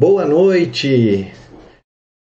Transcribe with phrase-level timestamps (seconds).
[0.00, 1.30] Boa noite!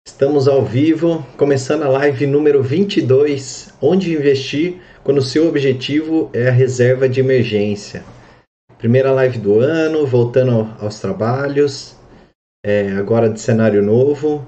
[0.04, 6.50] Estamos ao vivo, começando a live número 22, onde investir quando o seu objetivo é
[6.50, 8.04] a reserva de emergência.
[8.80, 11.96] Primeira live do ano, voltando aos trabalhos,
[12.66, 14.44] é, agora de cenário novo.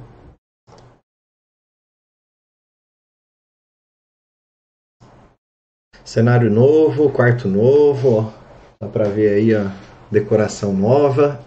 [6.03, 8.31] Cenário novo, quarto novo, ó.
[8.81, 9.72] dá para ver aí a
[10.09, 11.39] decoração nova.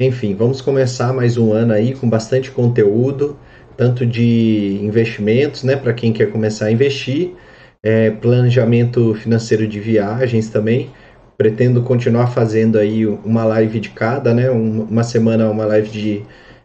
[0.00, 3.38] Enfim, vamos começar mais um ano aí com bastante conteúdo,
[3.76, 7.34] tanto de investimentos, né, para quem quer começar a investir,
[7.82, 10.90] é, planejamento financeiro de viagens também.
[11.36, 16.22] Pretendo continuar fazendo aí uma live de cada, né, uma semana uma live de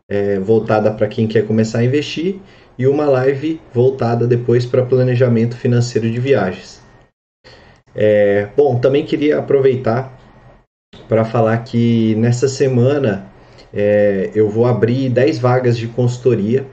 [0.09, 2.40] é, voltada para quem quer começar a investir
[2.80, 6.82] e uma live voltada depois para planejamento financeiro de viagens.
[7.94, 10.16] É, bom, também queria aproveitar
[11.08, 13.26] para falar que nessa semana
[13.74, 16.66] é, eu vou abrir 10 vagas de consultoria.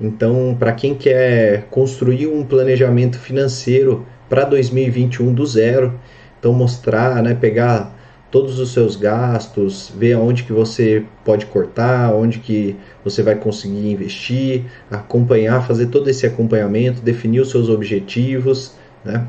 [0.00, 5.98] Então, para quem quer construir um planejamento financeiro para 2021 do zero,
[6.38, 7.96] então mostrar, né, pegar
[8.30, 13.90] todos os seus gastos, ver aonde que você pode cortar, onde que você vai conseguir
[13.90, 19.26] investir, acompanhar, fazer todo esse acompanhamento, definir os seus objetivos, né?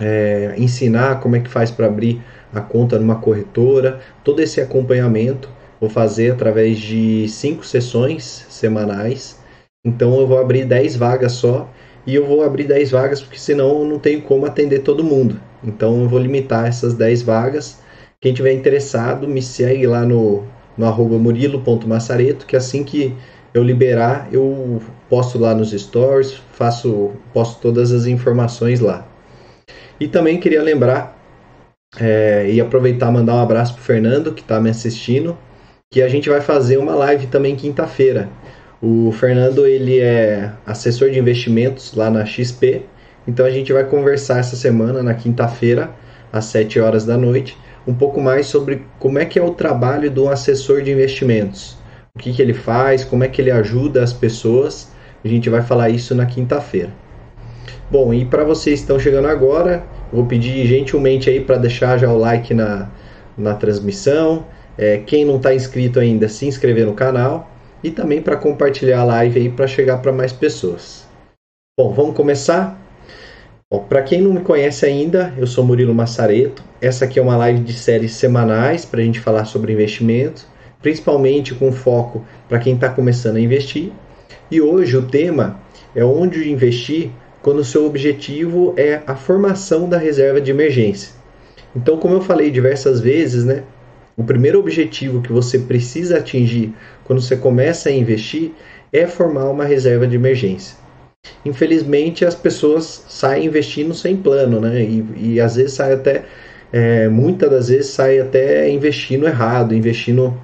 [0.00, 2.20] É, ensinar como é que faz para abrir
[2.52, 5.48] a conta numa corretora, todo esse acompanhamento
[5.80, 9.38] vou fazer através de cinco sessões semanais.
[9.84, 11.70] Então eu vou abrir 10 vagas só
[12.06, 15.40] e eu vou abrir 10 vagas porque senão eu não tenho como atender todo mundo.
[15.62, 17.80] Então eu vou limitar essas 10 vagas.
[18.20, 20.44] Quem tiver interessado, me segue lá no,
[20.76, 23.14] no arroba murilo.massareto, que assim que
[23.52, 29.06] eu liberar, eu posto lá nos stories, faço, posto todas as informações lá.
[30.00, 31.16] E também queria lembrar
[32.00, 35.36] é, e aproveitar mandar um abraço para o Fernando, que está me assistindo,
[35.90, 38.28] que a gente vai fazer uma live também quinta-feira.
[38.82, 42.82] O Fernando ele é assessor de investimentos lá na XP,
[43.26, 45.90] então a gente vai conversar essa semana, na quinta-feira,
[46.32, 47.56] às 7 horas da noite,
[47.86, 51.78] um pouco mais sobre como é que é o trabalho do assessor de investimentos.
[52.14, 54.92] O que, que ele faz, como é que ele ajuda as pessoas.
[55.24, 56.90] A gente vai falar isso na quinta-feira.
[57.90, 62.10] Bom, e para vocês que estão chegando agora, vou pedir gentilmente aí para deixar já
[62.10, 62.90] o like na,
[63.36, 64.46] na transmissão.
[64.76, 67.50] É, quem não está inscrito ainda, se inscrever no canal
[67.82, 71.06] e também para compartilhar a live aí para chegar para mais pessoas.
[71.78, 72.80] Bom, vamos começar?
[73.88, 76.62] Para quem não me conhece ainda, eu sou Murilo Massareto.
[76.80, 80.46] Essa aqui é uma live de séries semanais para a gente falar sobre investimentos,
[80.80, 83.92] principalmente com foco para quem está começando a investir.
[84.50, 85.60] E hoje o tema
[85.94, 87.10] é onde investir
[87.44, 91.12] quando o seu objetivo é a formação da reserva de emergência.
[91.76, 93.62] Então, como eu falei diversas vezes, né,
[94.16, 96.72] o primeiro objetivo que você precisa atingir
[97.04, 98.52] quando você começa a investir
[98.90, 100.74] é formar uma reserva de emergência.
[101.44, 104.82] Infelizmente, as pessoas saem investindo sem plano, né?
[104.82, 106.24] E, e às vezes sai até,
[106.72, 110.34] é, muitas das vezes sai até investindo errado, investindo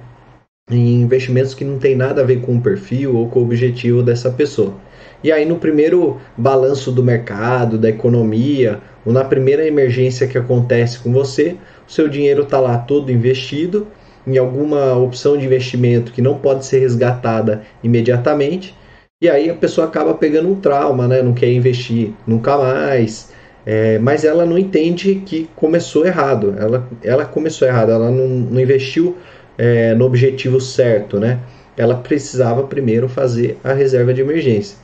[0.69, 4.03] em investimentos que não tem nada a ver com o perfil ou com o objetivo
[4.03, 4.75] dessa pessoa.
[5.23, 10.99] E aí no primeiro balanço do mercado, da economia, ou na primeira emergência que acontece
[10.99, 11.55] com você,
[11.87, 13.87] o seu dinheiro está lá todo investido
[14.25, 18.75] em alguma opção de investimento que não pode ser resgatada imediatamente,
[19.21, 21.21] e aí a pessoa acaba pegando um trauma, né?
[21.21, 23.31] não quer investir nunca mais,
[23.65, 28.59] é, mas ela não entende que começou errado, ela, ela começou errado, ela não, não
[28.59, 29.17] investiu
[29.57, 31.39] é, no objetivo certo, né?
[31.77, 34.77] ela precisava primeiro fazer a reserva de emergência.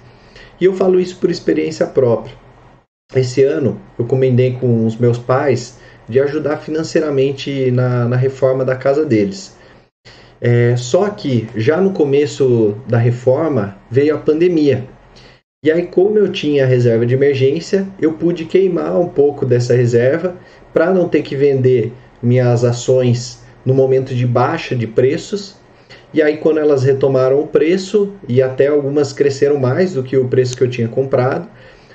[0.59, 2.35] E eu falo isso por experiência própria.
[3.15, 5.79] Esse ano eu combinei com os meus pais
[6.09, 9.55] de ajudar financeiramente na, na reforma da casa deles.
[10.39, 14.85] É, só que já no começo da reforma veio a pandemia.
[15.63, 20.35] E aí, como eu tinha reserva de emergência, eu pude queimar um pouco dessa reserva
[20.71, 21.91] para não ter que vender
[22.21, 25.55] minhas ações no momento de baixa de preços
[26.13, 30.27] e aí, quando elas retomaram o preço, e até algumas cresceram mais do que o
[30.27, 31.47] preço que eu tinha comprado,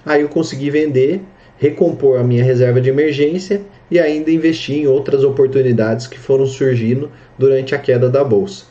[0.04, 1.22] aí eu consegui vender,
[1.56, 7.10] recompor a minha reserva de emergência e ainda investir em outras oportunidades que foram surgindo
[7.38, 8.64] durante a queda da bolsa.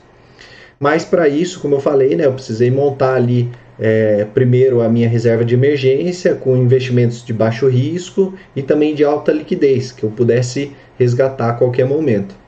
[0.80, 3.50] Mas para isso, como eu falei, né, eu precisei montar ali
[3.80, 9.04] é, primeiro a minha reserva de emergência com investimentos de baixo risco e também de
[9.04, 12.41] alta liquidez, que eu pudesse resgatar a qualquer momento.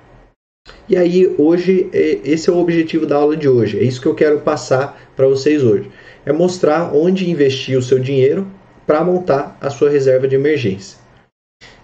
[0.87, 3.79] E aí, hoje, é, esse é o objetivo da aula de hoje.
[3.79, 5.89] É isso que eu quero passar para vocês hoje.
[6.25, 8.47] É mostrar onde investir o seu dinheiro
[8.85, 10.99] para montar a sua reserva de emergência.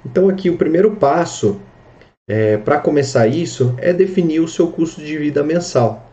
[0.05, 1.59] Então, aqui, o primeiro passo
[2.29, 6.09] é, para começar isso é definir o seu custo de vida mensal.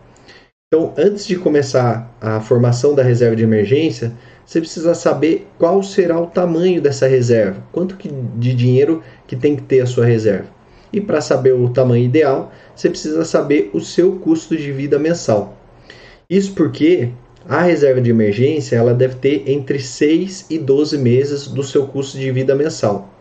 [0.69, 4.13] Então, antes de começar a formação da reserva de emergência,
[4.45, 9.55] você precisa saber qual será o tamanho dessa reserva, quanto que de dinheiro que tem
[9.55, 10.56] que ter a sua reserva.
[10.97, 15.55] E para saber o tamanho ideal, você precisa saber o seu custo de vida mensal.
[16.29, 17.11] Isso porque
[17.47, 22.17] a reserva de emergência ela deve ter entre 6 e 12 meses do seu custo
[22.17, 23.13] de vida mensal.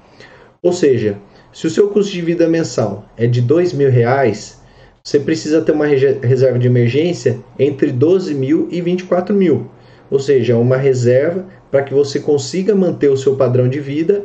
[0.64, 1.18] Ou seja,
[1.52, 4.62] se o seu custo de vida mensal é de R$ mil reais,
[5.04, 9.70] você precisa ter uma reserva de emergência entre 12 mil e 24 mil.
[10.10, 14.24] Ou seja, uma reserva para que você consiga manter o seu padrão de vida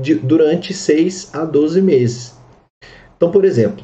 [0.00, 2.43] de, durante 6 a 12 meses.
[3.24, 3.82] Então, por exemplo,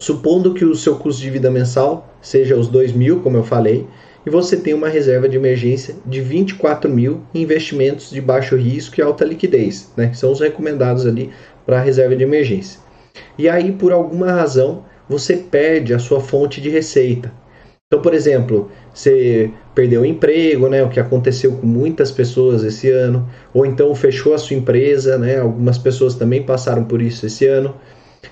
[0.00, 3.86] supondo que o seu custo de vida mensal seja os 2 mil, como eu falei,
[4.24, 8.98] e você tem uma reserva de emergência de 24 mil em investimentos de baixo risco
[8.98, 10.08] e alta liquidez, né?
[10.08, 11.30] que são os recomendados ali
[11.66, 12.80] para a reserva de emergência.
[13.36, 17.30] E aí, por alguma razão, você perde a sua fonte de receita.
[17.86, 22.90] Então, por exemplo, você perdeu o emprego, né, o que aconteceu com muitas pessoas esse
[22.90, 27.46] ano, ou então fechou a sua empresa, né, algumas pessoas também passaram por isso esse
[27.46, 27.74] ano,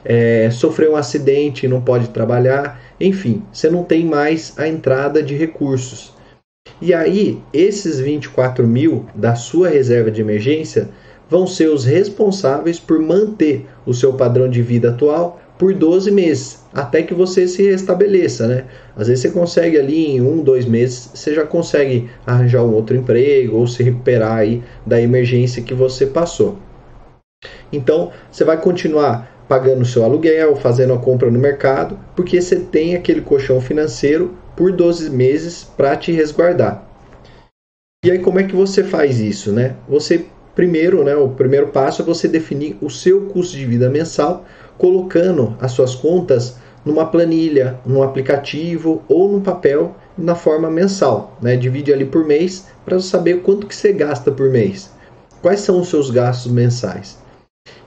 [0.05, 5.23] é, sofreu um acidente e não pode trabalhar, enfim, você não tem mais a entrada
[5.23, 6.13] de recursos.
[6.81, 10.89] E aí, esses 24 mil da sua reserva de emergência
[11.29, 16.59] vão ser os responsáveis por manter o seu padrão de vida atual por 12 meses,
[16.75, 18.65] até que você se restabeleça, né?
[18.97, 22.97] Às vezes você consegue ali em um, dois meses, você já consegue arranjar um outro
[22.97, 26.59] emprego ou se recuperar aí da emergência que você passou.
[27.73, 32.57] Então, você vai continuar pagando o seu aluguel, fazendo a compra no mercado, porque você
[32.57, 36.89] tem aquele colchão financeiro por 12 meses para te resguardar.
[38.03, 39.77] E aí como é que você faz isso, né?
[39.87, 44.47] Você primeiro, né, o primeiro passo é você definir o seu custo de vida mensal,
[44.79, 51.57] colocando as suas contas numa planilha, num aplicativo ou num papel na forma mensal, né?
[51.57, 54.91] Divide ali por mês para saber quanto que você gasta por mês.
[55.43, 57.19] Quais são os seus gastos mensais?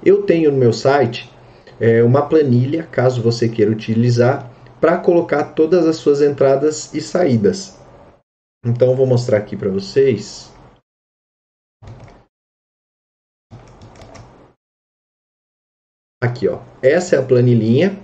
[0.05, 1.33] Eu tenho no meu site
[1.79, 7.79] é, uma planilha, caso você queira utilizar, para colocar todas as suas entradas e saídas.
[8.65, 10.51] Então vou mostrar aqui para vocês.
[16.21, 16.59] Aqui, ó.
[16.81, 17.99] Essa é a planilhinha.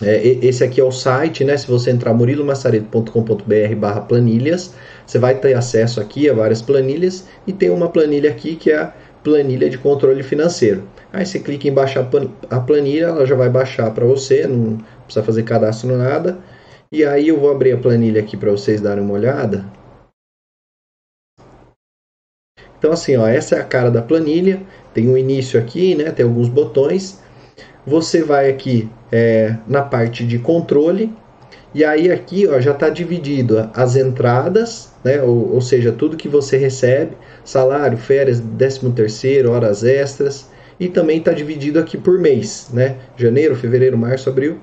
[0.00, 1.56] É, esse aqui é o site, né?
[1.56, 7.52] Se você entrar murilomassaredo.com.br barra planilhas, você vai ter acesso aqui a várias planilhas e
[7.52, 8.94] tem uma planilha aqui que é a
[9.24, 10.88] planilha de controle financeiro.
[11.12, 12.08] Aí você clica em baixar
[12.50, 16.38] a planilha, ela já vai baixar para você, não precisa fazer cadastro nada.
[16.92, 19.64] E aí eu vou abrir a planilha aqui para vocês darem uma olhada.
[22.78, 24.62] Então assim, ó, essa é a cara da planilha,
[24.94, 27.20] tem um início aqui, né, tem alguns botões.
[27.86, 31.12] Você vai aqui é, na parte de controle,
[31.74, 36.28] e aí aqui ó, já está dividido as entradas, né, ou, ou seja, tudo que
[36.28, 42.70] você recebe, salário, férias, décimo terceiro, horas extras, e também está dividido aqui por mês,
[42.72, 42.98] né?
[43.16, 44.58] Janeiro, fevereiro, março, abril.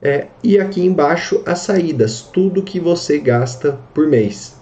[0.00, 4.56] É, e aqui embaixo as saídas, tudo que você gasta por mês.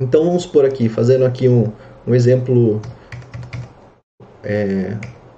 [0.00, 1.72] Então vamos por aqui, fazendo aqui um,
[2.06, 2.80] um exemplo.
[4.42, 4.96] É,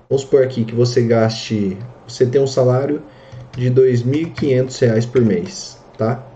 [0.09, 3.03] vamos por aqui que você gaste, você tem um salário
[3.57, 6.27] de R$ 2.500 por mês, tá?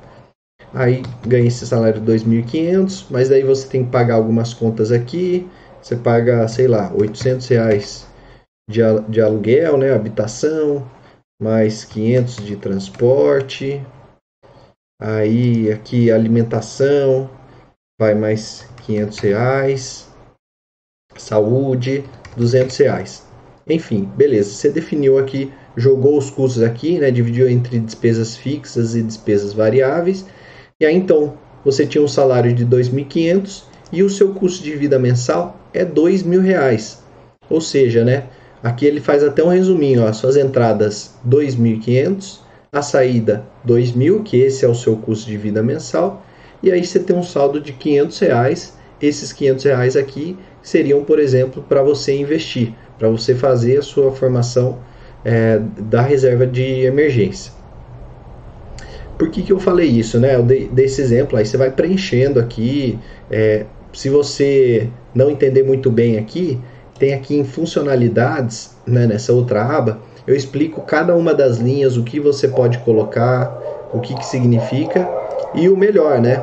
[0.74, 5.48] Aí ganha esse salário de 2.500, mas daí você tem que pagar algumas contas aqui.
[5.80, 8.07] Você paga, sei lá, 800 reais
[8.68, 10.88] de, de aluguel, né, habitação,
[11.40, 13.82] mais 500 de transporte,
[15.00, 17.30] aí aqui alimentação,
[17.98, 20.08] vai mais 500 reais,
[21.16, 22.04] saúde,
[22.36, 23.26] 200 reais.
[23.66, 29.02] Enfim, beleza, você definiu aqui, jogou os custos aqui, né, dividiu entre despesas fixas e
[29.02, 30.26] despesas variáveis,
[30.80, 34.98] e aí então você tinha um salário de 2.500 e o seu custo de vida
[34.98, 36.98] mensal é R$ 2.000,
[37.50, 38.28] ou seja, né,
[38.62, 42.40] Aqui ele faz até um resuminho, ó, suas entradas 2.500,
[42.72, 46.24] a saída 2.000, que esse é o seu custo de vida mensal,
[46.62, 48.78] e aí você tem um saldo de 500 reais.
[49.00, 54.10] Esses 500 reais aqui seriam, por exemplo, para você investir, para você fazer a sua
[54.10, 54.78] formação
[55.24, 57.52] é, da reserva de emergência.
[59.16, 60.34] Por que, que eu falei isso, né?
[60.34, 62.98] Eu dei, dei esse exemplo, aí você vai preenchendo aqui.
[63.30, 66.58] É, se você não entender muito bem aqui,
[66.98, 72.02] tem aqui em funcionalidades, né, nessa outra aba, eu explico cada uma das linhas, o
[72.02, 73.56] que você pode colocar,
[73.92, 75.08] o que, que significa
[75.54, 76.42] e o melhor, né?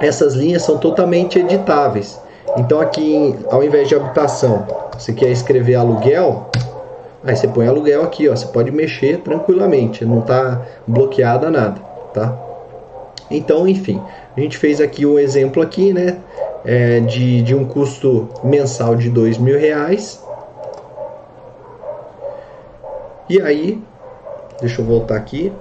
[0.00, 2.20] Essas linhas são totalmente editáveis.
[2.56, 6.50] Então aqui, ao invés de habitação, você quer escrever aluguel,
[7.24, 11.80] Aí você põe aluguel aqui, ó, você pode mexer tranquilamente, não está bloqueada nada,
[12.12, 12.36] tá?
[13.30, 14.02] Então, enfim,
[14.36, 16.16] a gente fez aqui o um exemplo aqui, né,
[16.64, 20.22] é, de, de um custo mensal de dois mil reais.
[23.28, 23.82] E aí,
[24.60, 25.52] deixa eu voltar aqui.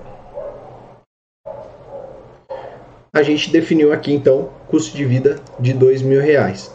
[3.14, 6.74] A gente definiu aqui então custo de vida de dois mil reais.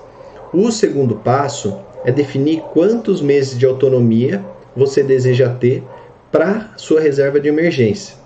[0.53, 4.45] O segundo passo é definir quantos meses de autonomia
[4.77, 5.83] você deseja ter
[6.31, 8.17] para sua reserva de emergência.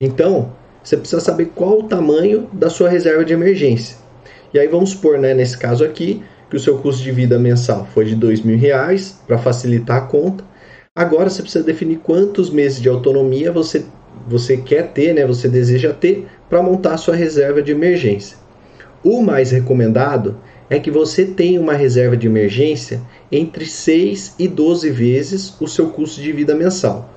[0.00, 3.96] Então, você precisa saber qual o tamanho da sua reserva de emergência.
[4.52, 7.88] E aí vamos supor, né, nesse caso aqui, que o seu custo de vida mensal
[7.94, 10.44] foi de R$ reais para facilitar a conta.
[10.94, 13.86] Agora você precisa definir quantos meses de autonomia você,
[14.28, 18.36] você quer ter, né, você deseja ter para montar a sua reserva de emergência.
[19.02, 20.36] O mais recomendado
[20.68, 25.88] é que você tenha uma reserva de emergência entre 6 e 12 vezes o seu
[25.88, 27.10] custo de vida mensal.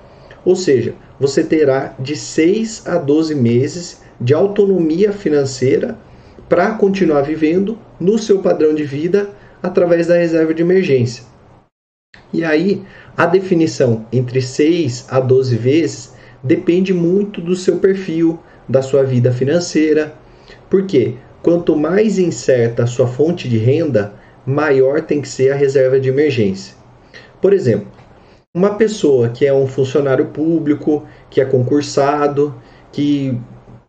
[0.46, 5.98] Ou seja, você terá de 6 a 12 meses de autonomia financeira
[6.48, 9.30] para continuar vivendo no seu padrão de vida
[9.62, 11.24] através da reserva de emergência.
[12.32, 12.84] E aí,
[13.16, 19.32] a definição entre 6 a 12 vezes depende muito do seu perfil, da sua vida
[19.32, 20.14] financeira.
[20.70, 24.14] Porque quanto mais incerta a sua fonte de renda,
[24.46, 26.76] maior tem que ser a reserva de emergência.
[27.42, 27.88] Por exemplo,
[28.56, 32.56] uma pessoa que é um funcionário público, que é concursado,
[32.90, 33.38] que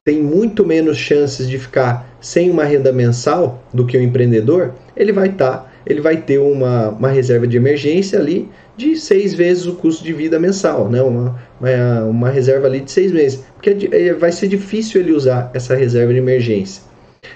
[0.05, 5.13] tem muito menos chances de ficar sem uma renda mensal do que o empreendedor, ele
[5.13, 9.67] vai estar, tá, ele vai ter uma, uma reserva de emergência ali de seis vezes
[9.67, 11.01] o custo de vida mensal, né?
[11.01, 15.49] uma, uma, uma reserva ali de seis meses, porque é, vai ser difícil ele usar
[15.55, 16.83] essa reserva de emergência.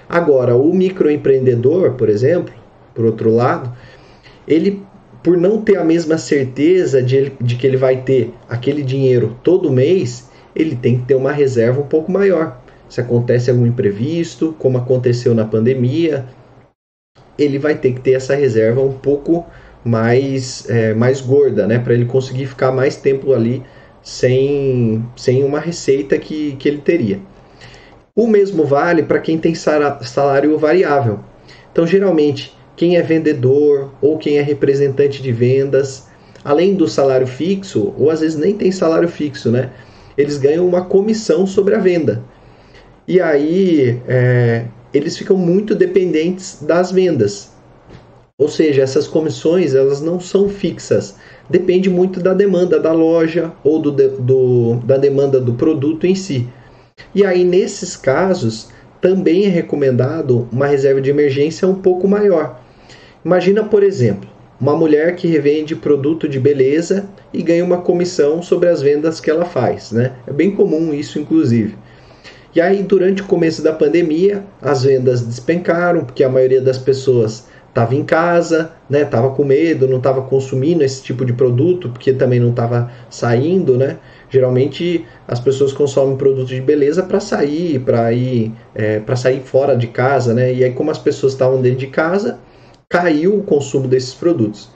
[0.08, 2.52] Agora, o microempreendedor, por exemplo,
[2.92, 3.72] por outro lado,
[4.46, 4.82] ele
[5.22, 9.70] por não ter a mesma certeza de, de que ele vai ter aquele dinheiro todo
[9.70, 12.60] mês, ele tem que ter uma reserva um pouco maior.
[12.88, 16.24] Se acontece algum imprevisto, como aconteceu na pandemia,
[17.38, 19.46] ele vai ter que ter essa reserva um pouco
[19.84, 21.78] mais, é, mais gorda, né?
[21.78, 23.62] Para ele conseguir ficar mais tempo ali
[24.02, 27.20] sem, sem uma receita que, que ele teria.
[28.16, 31.20] O mesmo vale para quem tem salário variável.
[31.72, 36.06] Então, geralmente, quem é vendedor ou quem é representante de vendas,
[36.42, 39.68] além do salário fixo, ou às vezes nem tem salário fixo, né?
[40.16, 42.24] Eles ganham uma comissão sobre a venda.
[43.06, 47.50] E aí é, eles ficam muito dependentes das vendas.
[48.38, 51.16] Ou seja, essas comissões elas não são fixas.
[51.50, 56.48] Depende muito da demanda da loja ou do, do, da demanda do produto em si.
[57.14, 58.70] E aí, nesses casos,
[59.02, 62.69] também é recomendado uma reserva de emergência um pouco maior.
[63.24, 64.28] Imagina, por exemplo,
[64.60, 69.30] uma mulher que revende produto de beleza e ganha uma comissão sobre as vendas que
[69.30, 70.12] ela faz, né?
[70.26, 71.76] É bem comum isso, inclusive.
[72.54, 77.46] E aí, durante o começo da pandemia, as vendas despencaram, porque a maioria das pessoas
[77.68, 79.04] estava em casa, né?
[79.04, 83.76] Tava com medo, não estava consumindo esse tipo de produto, porque também não estava saindo,
[83.76, 83.98] né?
[84.28, 89.76] Geralmente as pessoas consomem produtos de beleza para sair, para ir, é, para sair fora
[89.76, 90.52] de casa, né?
[90.52, 92.38] E aí, como as pessoas estavam dentro de casa,
[92.90, 94.68] caiu o consumo desses produtos.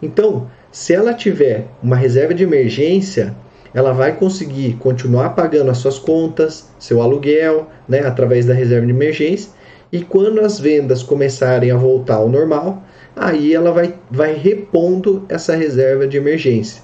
[0.00, 3.36] Então, se ela tiver uma reserva de emergência,
[3.74, 8.92] ela vai conseguir continuar pagando as suas contas, seu aluguel, né, através da reserva de
[8.92, 9.50] emergência.
[9.92, 12.82] E quando as vendas começarem a voltar ao normal,
[13.14, 16.82] aí ela vai, vai repondo essa reserva de emergência.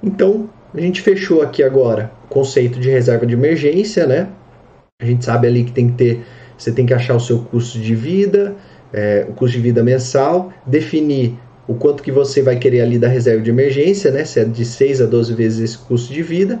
[0.00, 4.28] Então, a gente fechou aqui agora o conceito de reserva de emergência, né?
[5.02, 6.24] A gente sabe ali que tem que ter,
[6.56, 8.54] você tem que achar o seu custo de vida,
[8.92, 13.08] é, o custo de vida mensal, definir o quanto que você vai querer ali da
[13.08, 14.24] reserva de emergência, né?
[14.24, 16.60] Se é de 6 a 12 vezes esse custo de vida.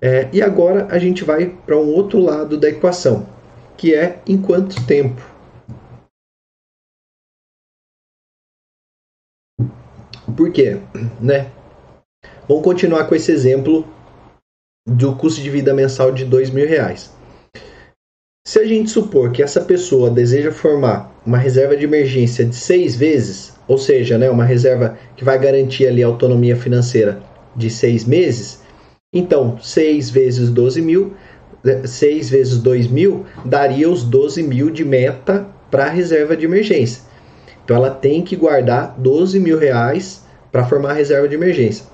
[0.00, 3.26] É, e agora a gente vai para um outro lado da equação,
[3.76, 5.22] que é em quanto tempo.
[10.36, 10.78] Por quê?
[11.20, 11.50] Né?
[12.48, 13.86] Vamos continuar com esse exemplo
[14.86, 17.14] do custo de vida mensal de dois mil reais.
[18.46, 22.94] Se a gente supor que essa pessoa deseja formar uma reserva de emergência de seis
[22.94, 27.20] vezes, ou seja, né, uma reserva que vai garantir ali a autonomia financeira
[27.56, 28.60] de seis meses,
[29.12, 31.14] então 6 vezes 12 mil,
[31.84, 36.44] 6 né, vezes 2 mil daria os 12 mil de meta para a reserva de
[36.44, 37.02] emergência.
[37.64, 41.86] Então ela tem que guardar 12 mil reais para formar a reserva de emergência.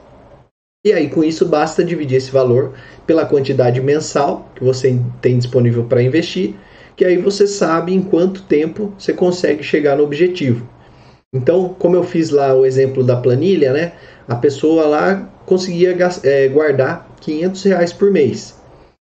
[0.84, 2.72] E aí, com isso, basta dividir esse valor
[3.06, 6.56] pela quantidade mensal que você tem disponível para investir,
[6.96, 10.66] que aí você sabe em quanto tempo você consegue chegar no objetivo.
[11.34, 13.92] Então, como eu fiz lá o exemplo da planilha, né?
[14.28, 18.60] A pessoa lá conseguia é, guardar 500 reais por mês.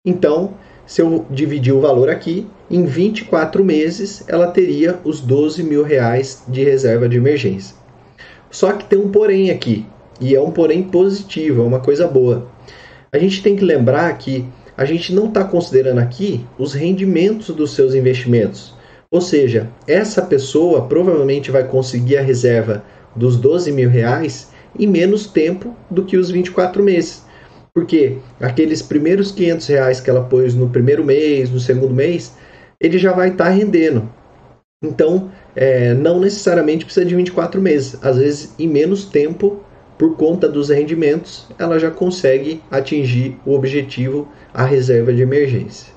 [0.04, 0.54] Então,
[0.87, 6.42] se eu dividir o valor aqui, em 24 meses ela teria os 12 mil reais
[6.49, 7.76] de reserva de emergência.
[8.50, 9.87] Só que tem um porém aqui,
[10.20, 12.49] e é um porém positivo, é uma coisa boa.
[13.12, 14.44] A gente tem que lembrar que
[14.78, 18.73] a gente não está considerando aqui os rendimentos dos seus investimentos.
[19.11, 22.85] Ou seja, essa pessoa provavelmente vai conseguir a reserva
[23.16, 27.25] dos 12 mil reais em menos tempo do que os 24 meses.
[27.75, 32.37] Porque aqueles primeiros 500 reais que ela pôs no primeiro mês, no segundo mês,
[32.80, 34.08] ele já vai estar tá rendendo.
[34.80, 37.99] Então, é, não necessariamente precisa de 24 meses.
[38.00, 39.61] Às vezes, em menos tempo,
[39.99, 45.93] por conta dos rendimentos, ela já consegue atingir o objetivo, a reserva de emergência.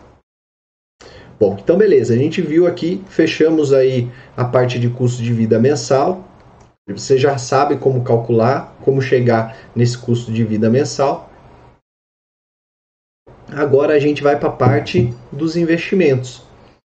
[1.39, 5.60] Bom, então beleza, a gente viu aqui, fechamos aí a parte de custo de vida
[5.60, 6.27] mensal.
[6.88, 11.31] Você já sabe como calcular, como chegar nesse custo de vida mensal.
[13.51, 16.43] Agora a gente vai para a parte dos investimentos.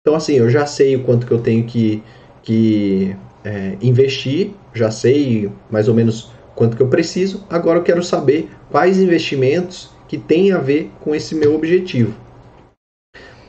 [0.01, 2.04] Então assim, eu já sei o quanto que eu tenho que,
[2.44, 7.46] que é, investir, já sei mais ou menos quanto que eu preciso.
[7.50, 12.13] Agora eu quero saber quais investimentos que têm a ver com esse meu objetivo.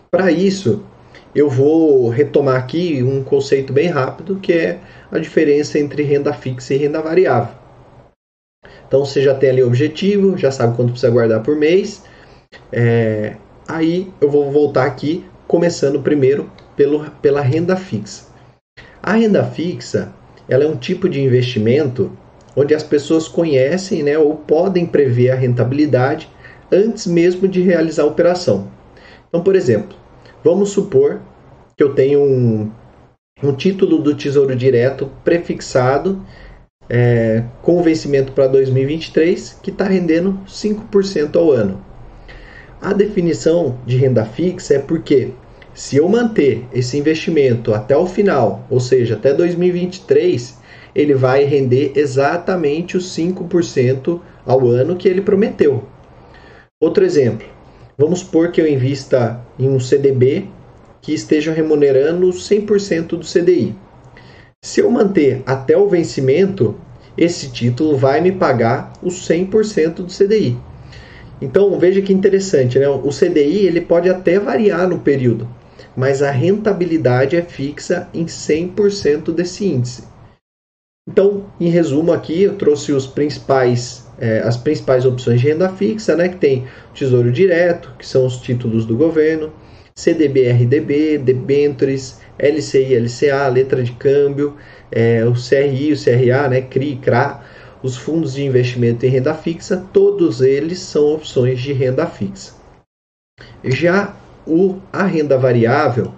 [0.08, 0.84] Para isso,
[1.34, 4.78] eu vou retomar aqui um conceito bem rápido, que é
[5.10, 7.52] a diferença entre renda fixa e renda variável.
[8.86, 12.04] Então você já tem ali o objetivo, já sabe quanto precisa guardar por mês.
[12.70, 13.34] É,
[13.66, 18.26] aí eu vou voltar aqui, começando primeiro pelo, pela renda fixa.
[19.02, 20.12] A renda fixa
[20.48, 22.16] ela é um tipo de investimento
[22.56, 26.28] onde as pessoas conhecem né, ou podem prever a rentabilidade
[26.70, 28.68] antes mesmo de realizar a operação.
[29.28, 29.96] Então, por exemplo,
[30.42, 31.20] vamos supor
[31.76, 32.70] que eu tenho um,
[33.42, 36.24] um título do Tesouro Direto prefixado
[36.88, 41.84] é, com vencimento para 2023 que está rendendo 5% ao ano.
[42.82, 45.32] A definição de renda fixa é porque
[45.72, 50.58] se eu manter esse investimento até o final, ou seja, até 2023,
[50.94, 55.84] ele vai render exatamente os 5% ao ano que ele prometeu.
[56.82, 57.46] Outro exemplo,
[57.96, 60.48] vamos supor que eu invista em um CDB
[61.02, 63.74] que esteja remunerando 100% do CDI.
[64.62, 66.76] Se eu manter até o vencimento,
[67.16, 70.58] esse título vai me pagar os 100% do CDI.
[71.40, 72.88] Então veja que interessante, né?
[72.88, 75.48] O CDI ele pode até variar no período,
[75.96, 80.09] mas a rentabilidade é fixa em 100% desse índice.
[81.10, 86.14] Então, em resumo aqui, eu trouxe os principais, é, as principais opções de renda fixa,
[86.14, 89.52] né, que tem Tesouro Direto, que são os títulos do governo,
[89.96, 94.56] CDB-RDB, debentures, LCI, LCA, letra de câmbio,
[94.92, 97.42] é, o CRI, o CRA, né, CRI, CRA,
[97.82, 102.54] os fundos de investimento em renda fixa, todos eles são opções de renda fixa.
[103.64, 104.14] Já
[104.46, 106.14] o, a renda variável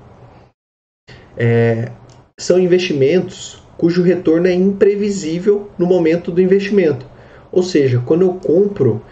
[1.34, 1.90] é,
[2.38, 7.04] são investimentos cujo retorno é imprevisível no momento do investimento.
[7.50, 9.02] Ou seja, quando eu compro,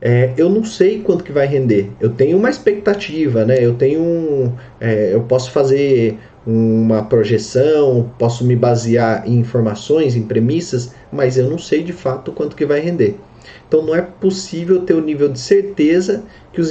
[0.00, 1.92] é, eu não sei quanto que vai render.
[2.00, 3.56] Eu tenho uma expectativa, né?
[3.60, 10.22] Eu tenho um, é, eu posso fazer uma projeção, posso me basear em informações, em
[10.22, 13.14] premissas, mas eu não sei de fato quanto que vai render.
[13.68, 16.70] Então não é possível ter o nível de certeza que os,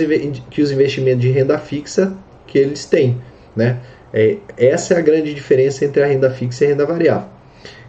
[0.49, 2.13] que os investimentos de renda fixa
[2.45, 3.17] que eles têm,
[3.55, 3.79] né?
[4.13, 7.34] É, essa é a grande diferença entre a renda fixa e a renda variável.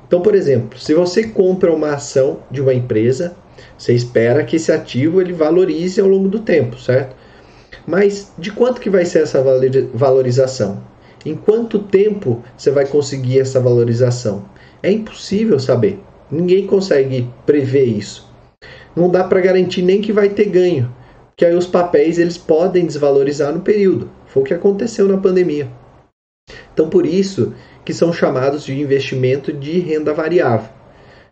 [0.07, 3.37] Então, por exemplo, se você compra uma ação de uma empresa,
[3.77, 7.17] você espera que esse ativo ele valorize ao longo do tempo, certo?
[7.87, 9.43] Mas de quanto que vai ser essa
[9.93, 10.83] valorização?
[11.25, 14.45] Em quanto tempo você vai conseguir essa valorização?
[14.83, 16.01] É impossível saber.
[16.31, 18.29] Ninguém consegue prever isso.
[18.95, 20.93] Não dá para garantir nem que vai ter ganho,
[21.37, 24.11] que aí os papéis eles podem desvalorizar no período.
[24.27, 25.69] Foi o que aconteceu na pandemia.
[26.73, 27.53] Então, por isso
[27.87, 30.69] que são chamados de investimento de renda variável.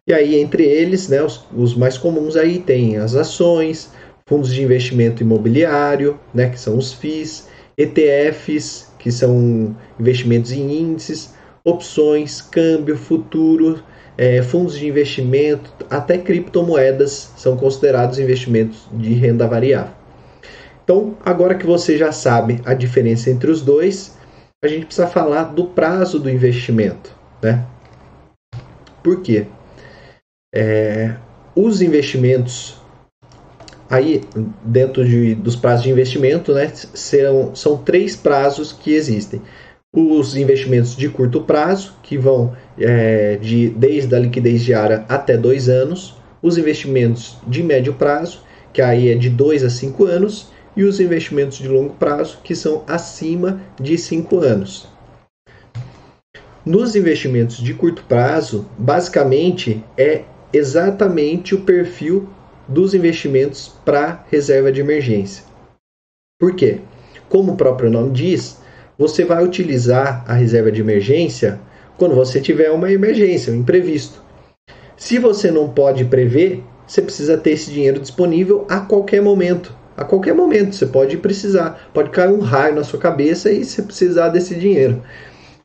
[0.06, 3.90] E aí, entre eles, né, os, os mais comuns aí tem as ações,
[4.24, 11.34] fundos de investimento imobiliário, né, que são os FIIs, ETFs, que são investimentos em índices,
[11.64, 13.82] opções, câmbio, futuro,
[14.16, 19.92] é, fundos de investimento, até criptomoedas são considerados investimentos de renda variável.
[20.84, 24.13] Então, agora que você já sabe a diferença entre os dois,
[24.66, 27.64] a gente precisa falar do prazo do investimento, né?
[29.02, 29.46] Por quê?
[30.54, 31.14] É,
[31.54, 32.80] os investimentos
[33.88, 34.22] aí
[34.64, 39.42] dentro de, dos prazos de investimento, né, serão, são três prazos que existem.
[39.92, 45.68] os investimentos de curto prazo, que vão é, de, desde a liquidez diária até dois
[45.68, 50.84] anos, os investimentos de médio prazo, que aí é de 2 a 5 anos, e
[50.84, 54.88] os investimentos de longo prazo, que são acima de 5 anos.
[56.64, 62.28] Nos investimentos de curto prazo, basicamente é exatamente o perfil
[62.66, 65.44] dos investimentos para reserva de emergência.
[66.40, 66.80] Por quê?
[67.28, 68.58] Como o próprio nome diz,
[68.96, 71.60] você vai utilizar a reserva de emergência
[71.96, 74.22] quando você tiver uma emergência, um imprevisto.
[74.96, 79.76] Se você não pode prever, você precisa ter esse dinheiro disponível a qualquer momento.
[79.96, 83.80] A qualquer momento você pode precisar, pode cair um raio na sua cabeça e você
[83.82, 85.02] precisar desse dinheiro.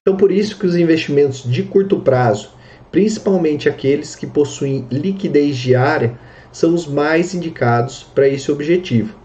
[0.01, 2.51] Então, por isso que os investimentos de curto prazo,
[2.91, 6.17] principalmente aqueles que possuem liquidez diária,
[6.51, 9.15] são os mais indicados para esse objetivo.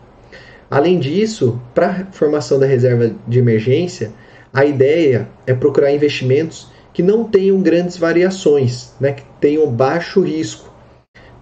[0.71, 4.13] Além disso, para a formação da reserva de emergência,
[4.53, 10.73] a ideia é procurar investimentos que não tenham grandes variações, né, que tenham baixo risco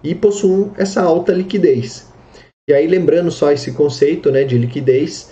[0.03, 2.12] e possuam essa alta liquidez.
[2.69, 5.31] E aí, lembrando só esse conceito né, de liquidez,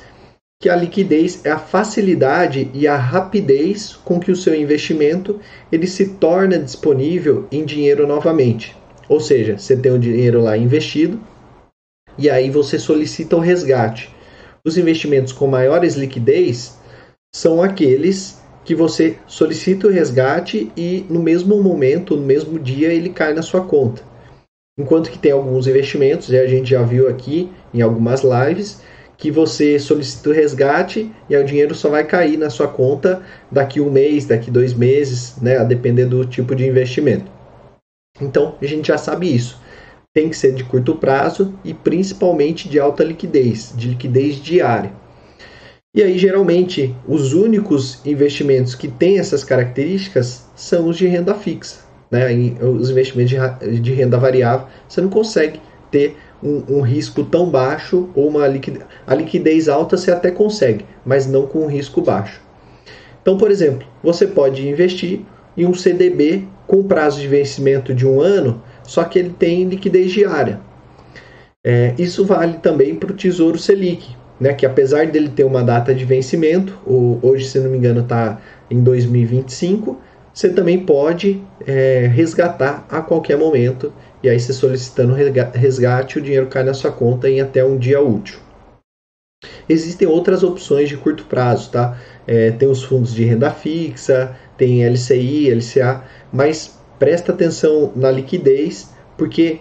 [0.62, 5.40] que a liquidez é a facilidade e a rapidez com que o seu investimento
[5.72, 8.76] ele se torna disponível em dinheiro novamente.
[9.10, 11.20] Ou seja, você tem o dinheiro lá investido
[12.18, 14.14] e aí você solicita o resgate.
[14.64, 16.78] Os investimentos com maiores liquidez
[17.34, 23.10] são aqueles que você solicita o resgate e no mesmo momento, no mesmo dia, ele
[23.10, 24.11] cai na sua conta.
[24.80, 28.82] Enquanto que tem alguns investimentos, e a gente já viu aqui em algumas lives,
[29.18, 33.80] que você solicita o resgate e o dinheiro só vai cair na sua conta daqui
[33.80, 37.32] um mês, daqui dois meses, né, a depender do tipo de investimento.
[38.20, 39.62] Então, a gente já sabe isso.
[40.14, 44.92] Tem que ser de curto prazo e principalmente de alta liquidez, de liquidez diária.
[45.94, 51.91] E aí, geralmente, os únicos investimentos que têm essas características são os de renda fixa.
[52.12, 52.28] Né?
[52.62, 53.32] Os investimentos
[53.82, 58.84] de renda variável, você não consegue ter um, um, risco tão baixo ou uma liquidez.
[59.08, 62.42] A liquidez alta você até consegue, mas não com um risco baixo.
[63.22, 65.22] Então, por exemplo, você pode investir
[65.56, 70.12] em um CDB com prazo de vencimento de um ano, só que ele tem liquidez
[70.12, 70.60] diária.
[71.64, 75.94] É, isso vale também para o Tesouro Selic, né, que apesar dele ter uma data
[75.94, 76.80] de vencimento,
[77.22, 80.00] hoje, se não me engano, está em 2025,
[80.34, 83.94] você também pode é, resgatar a qualquer momento.
[84.24, 85.14] E aí, você solicitando
[85.54, 88.40] resgate, o dinheiro cai na sua conta em até um dia útil.
[89.68, 91.98] Existem outras opções de curto prazo, tá?
[92.28, 98.92] É, tem os fundos de renda fixa, tem LCI, LCA, mas presta atenção na liquidez,
[99.18, 99.60] porque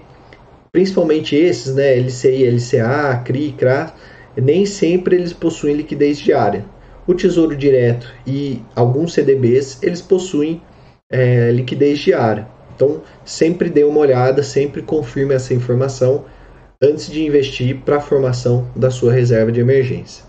[0.71, 3.95] principalmente esses, né, LCI, LCA, CRI, CRA,
[4.37, 6.65] nem sempre eles possuem liquidez diária.
[7.11, 10.63] O Tesouro Direto e alguns CDBs, eles possuem
[11.11, 12.47] é, liquidez diária.
[12.73, 16.25] Então, sempre dê uma olhada, sempre confirme essa informação
[16.81, 20.25] antes de investir para a formação da sua reserva de emergência.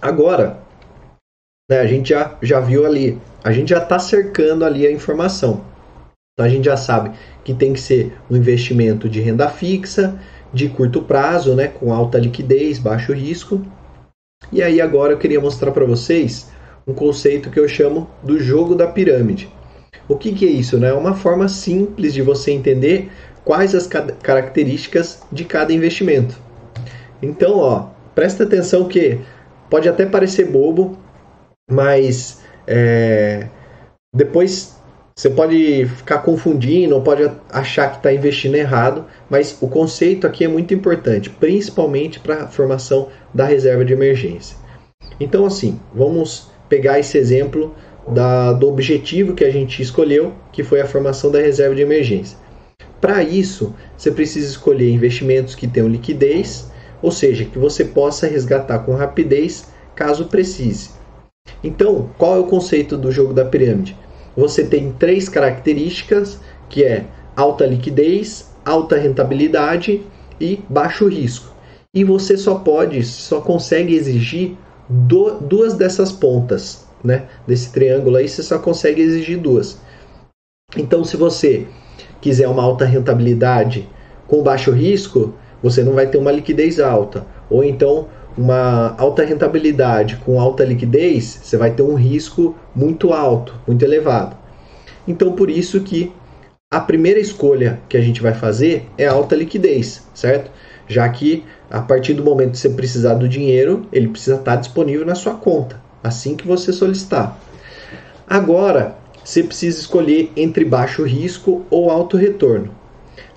[0.00, 0.62] Agora,
[1.70, 5.62] né, a gente já, já viu ali, a gente já está cercando ali a informação.
[6.32, 10.18] Então a gente já sabe que tem que ser um investimento de renda fixa,
[10.52, 13.62] de curto prazo, né, com alta liquidez, baixo risco.
[14.50, 16.50] E aí agora eu queria mostrar para vocês
[16.86, 19.52] um conceito que eu chamo do jogo da pirâmide.
[20.08, 20.78] O que, que é isso?
[20.78, 20.88] Né?
[20.88, 23.10] É uma forma simples de você entender
[23.44, 26.36] quais as características de cada investimento.
[27.22, 29.20] Então, ó, presta atenção que
[29.68, 30.98] pode até parecer bobo,
[31.70, 33.46] mas é,
[34.14, 34.79] depois
[35.20, 40.44] você pode ficar confundindo ou pode achar que está investindo errado, mas o conceito aqui
[40.44, 44.56] é muito importante, principalmente para a formação da reserva de emergência.
[45.20, 47.74] Então, assim, vamos pegar esse exemplo
[48.08, 52.38] da, do objetivo que a gente escolheu, que foi a formação da reserva de emergência.
[52.98, 58.78] Para isso, você precisa escolher investimentos que tenham liquidez, ou seja, que você possa resgatar
[58.78, 60.92] com rapidez caso precise.
[61.62, 63.94] Então, qual é o conceito do jogo da pirâmide?
[64.36, 66.38] Você tem três características,
[66.68, 70.02] que é alta liquidez, alta rentabilidade
[70.40, 71.54] e baixo risco.
[71.94, 74.56] E você só pode, só consegue exigir
[74.88, 77.26] do, duas dessas pontas, né?
[77.46, 79.80] Desse triângulo aí, você só consegue exigir duas.
[80.76, 81.66] Então, se você
[82.20, 83.88] quiser uma alta rentabilidade
[84.26, 87.26] com baixo risco, você não vai ter uma liquidez alta.
[87.48, 93.54] Ou então, uma alta rentabilidade com alta liquidez, você vai ter um risco muito alto,
[93.66, 94.36] muito elevado.
[95.06, 96.12] Então, por isso que
[96.70, 100.50] a primeira escolha que a gente vai fazer é alta liquidez, certo?
[100.86, 105.04] Já que a partir do momento que você precisar do dinheiro, ele precisa estar disponível
[105.04, 107.38] na sua conta, assim que você solicitar.
[108.26, 112.79] Agora, você precisa escolher entre baixo risco ou alto retorno.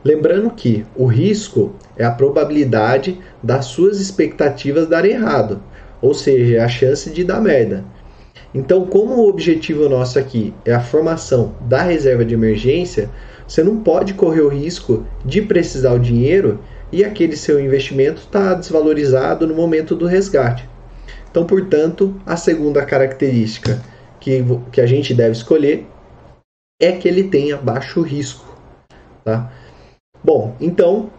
[0.03, 5.63] Lembrando que o risco é a probabilidade das suas expectativas darem errado,
[6.01, 7.85] ou seja, é a chance de dar merda.
[8.53, 13.09] Então, como o objetivo nosso aqui é a formação da reserva de emergência,
[13.47, 16.59] você não pode correr o risco de precisar o dinheiro
[16.91, 20.69] e aquele seu investimento está desvalorizado no momento do resgate.
[21.31, 23.81] Então, portanto, a segunda característica
[24.19, 25.87] que, que a gente deve escolher
[26.79, 28.45] é que ele tenha baixo risco.
[29.23, 29.51] Tá?
[30.23, 31.09] Bom, então,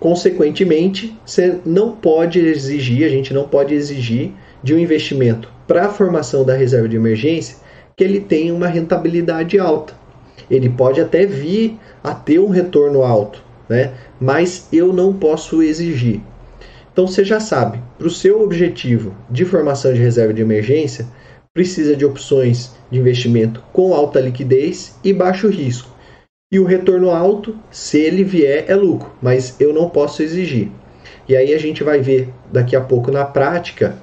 [0.00, 4.32] consequentemente, você não pode exigir, a gente não pode exigir
[4.62, 7.56] de um investimento para a formação da reserva de emergência
[7.96, 9.94] que ele tenha uma rentabilidade alta.
[10.50, 13.92] Ele pode até vir a ter um retorno alto, né?
[14.20, 16.20] mas eu não posso exigir.
[16.92, 21.06] Então você já sabe, para o seu objetivo de formação de reserva de emergência,
[21.54, 25.88] precisa de opções de investimento com alta liquidez e baixo risco.
[26.52, 30.68] E o retorno alto, se ele vier, é lucro, mas eu não posso exigir.
[31.28, 33.94] E aí a gente vai ver daqui a pouco na prática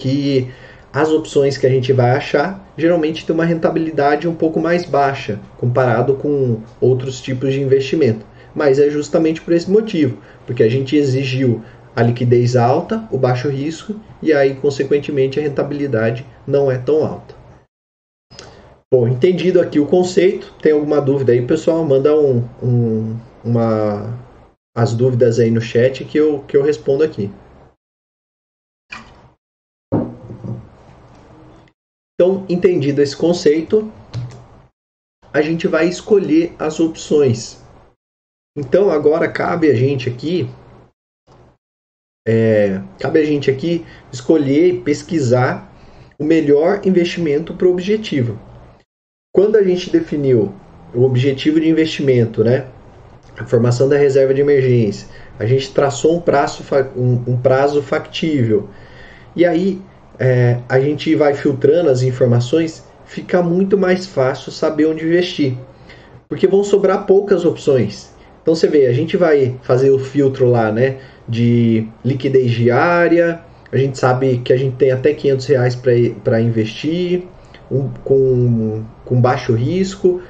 [0.00, 0.50] que
[0.90, 5.38] as opções que a gente vai achar geralmente tem uma rentabilidade um pouco mais baixa
[5.58, 8.24] comparado com outros tipos de investimento.
[8.54, 11.62] Mas é justamente por esse motivo, porque a gente exigiu
[11.94, 17.41] a liquidez alta, o baixo risco e aí consequentemente a rentabilidade não é tão alta.
[18.92, 24.12] Bom, entendido aqui o conceito, tem alguma dúvida aí, pessoal, manda um, um, uma,
[24.76, 27.30] as dúvidas aí no chat que eu, que eu respondo aqui.
[32.12, 33.90] Então, entendido esse conceito,
[35.32, 37.64] a gente vai escolher as opções.
[38.54, 40.46] Então, agora cabe a gente aqui,
[42.28, 45.72] é, cabe a gente aqui escolher, pesquisar
[46.18, 48.51] o melhor investimento para o objetivo.
[49.34, 50.52] Quando a gente definiu
[50.94, 52.66] o objetivo de investimento, né,
[53.38, 56.62] a formação da reserva de emergência, a gente traçou um prazo,
[56.94, 58.68] um, prazo factível.
[59.34, 59.80] E aí
[60.18, 65.56] é, a gente vai filtrando as informações, fica muito mais fácil saber onde investir.
[66.28, 68.10] Porque vão sobrar poucas opções.
[68.42, 70.98] Então você vê, a gente vai fazer o filtro lá, né?
[71.26, 73.40] De liquidez diária,
[73.72, 77.22] a gente sabe que a gente tem até 500 reais para investir,
[78.04, 80.20] com, com baixo risco.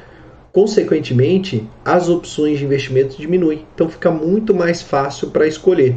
[0.53, 3.67] Consequentemente, as opções de investimento diminuem.
[3.75, 5.97] Então fica muito mais fácil para escolher.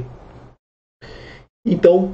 [1.67, 2.13] Então,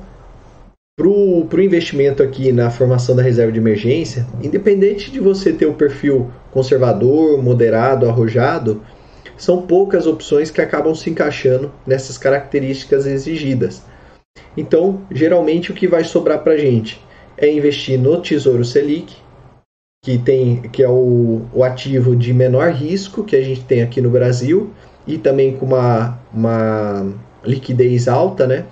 [0.97, 5.73] para o investimento aqui na formação da reserva de emergência, independente de você ter o
[5.73, 8.81] perfil conservador, moderado, arrojado,
[9.37, 13.83] são poucas opções que acabam se encaixando nessas características exigidas.
[14.55, 17.01] Então, geralmente o que vai sobrar para a gente
[17.41, 19.17] é investir no Tesouro Selic,
[20.03, 23.99] que, tem, que é o, o ativo de menor risco que a gente tem aqui
[23.99, 24.71] no Brasil
[25.07, 28.65] e também com uma, uma liquidez alta, né?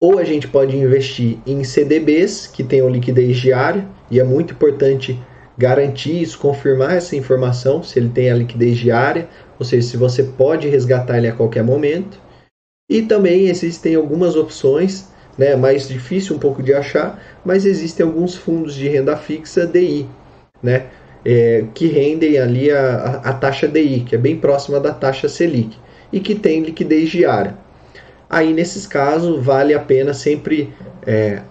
[0.00, 5.18] Ou a gente pode investir em CDBs, que tenham liquidez diária, e é muito importante
[5.56, 9.28] garantir isso, confirmar essa informação, se ele tem a liquidez diária,
[9.58, 12.20] ou seja, se você pode resgatar ele a qualquer momento.
[12.90, 18.34] E também existem algumas opções, né, mais difícil um pouco de achar, mas existem alguns
[18.34, 20.08] fundos de renda fixa DI,
[20.62, 20.86] né,
[21.24, 25.28] é, que rendem ali a, a, a taxa DI, que é bem próxima da taxa
[25.28, 25.76] Selic,
[26.12, 27.56] e que tem liquidez diária.
[28.28, 30.72] Aí, nesses casos, vale a pena sempre
[31.06, 31.42] é,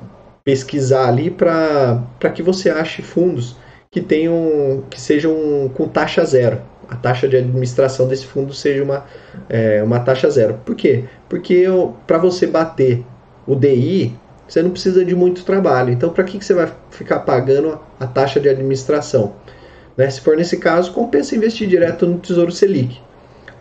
[0.44, 3.58] pesquisar ali para que você ache fundos
[3.90, 6.62] que tenham que sejam com taxa zero.
[6.88, 9.06] A taxa de administração desse fundo seja uma,
[9.50, 10.60] é, uma taxa zero.
[10.66, 11.06] Por quê?
[11.28, 11.66] Porque
[12.06, 13.04] para você bater
[13.48, 14.16] o DI,
[14.48, 15.92] você não precisa de muito trabalho.
[15.92, 19.34] Então, para que, que você vai ficar pagando a taxa de administração?
[19.98, 20.10] Né?
[20.10, 23.00] Se for nesse caso, compensa investir direto no Tesouro Selic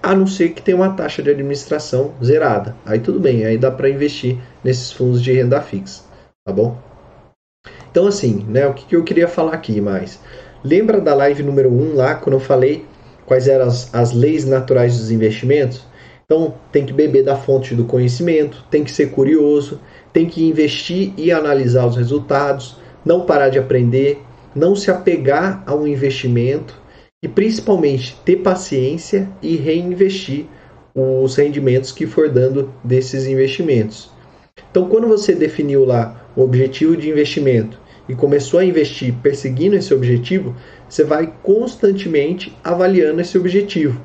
[0.05, 2.77] a não ser que tenha uma taxa de administração zerada.
[2.85, 6.03] Aí tudo bem, aí dá para investir nesses fundos de renda fixa,
[6.45, 6.77] tá bom?
[7.91, 10.21] Então assim, né, o que, que eu queria falar aqui mais?
[10.63, 12.85] Lembra da live número 1 lá, quando eu falei
[13.25, 15.87] quais eram as, as leis naturais dos investimentos?
[16.25, 19.81] Então tem que beber da fonte do conhecimento, tem que ser curioso,
[20.13, 24.21] tem que investir e analisar os resultados, não parar de aprender,
[24.55, 26.83] não se apegar a um investimento,
[27.23, 30.45] e principalmente ter paciência e reinvestir
[30.95, 34.11] os rendimentos que for dando desses investimentos.
[34.71, 39.95] Então, quando você definiu lá o objetivo de investimento e começou a investir perseguindo esse
[39.95, 40.55] objetivo,
[40.87, 43.99] você vai constantemente avaliando esse objetivo.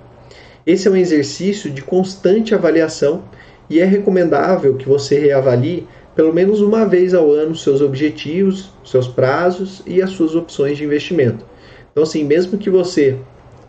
[0.70, 3.24] Esse é um exercício de constante avaliação
[3.68, 9.08] e é recomendável que você reavalie pelo menos uma vez ao ano seus objetivos, seus
[9.08, 11.44] prazos e as suas opções de investimento.
[11.92, 13.18] Então, assim, mesmo que você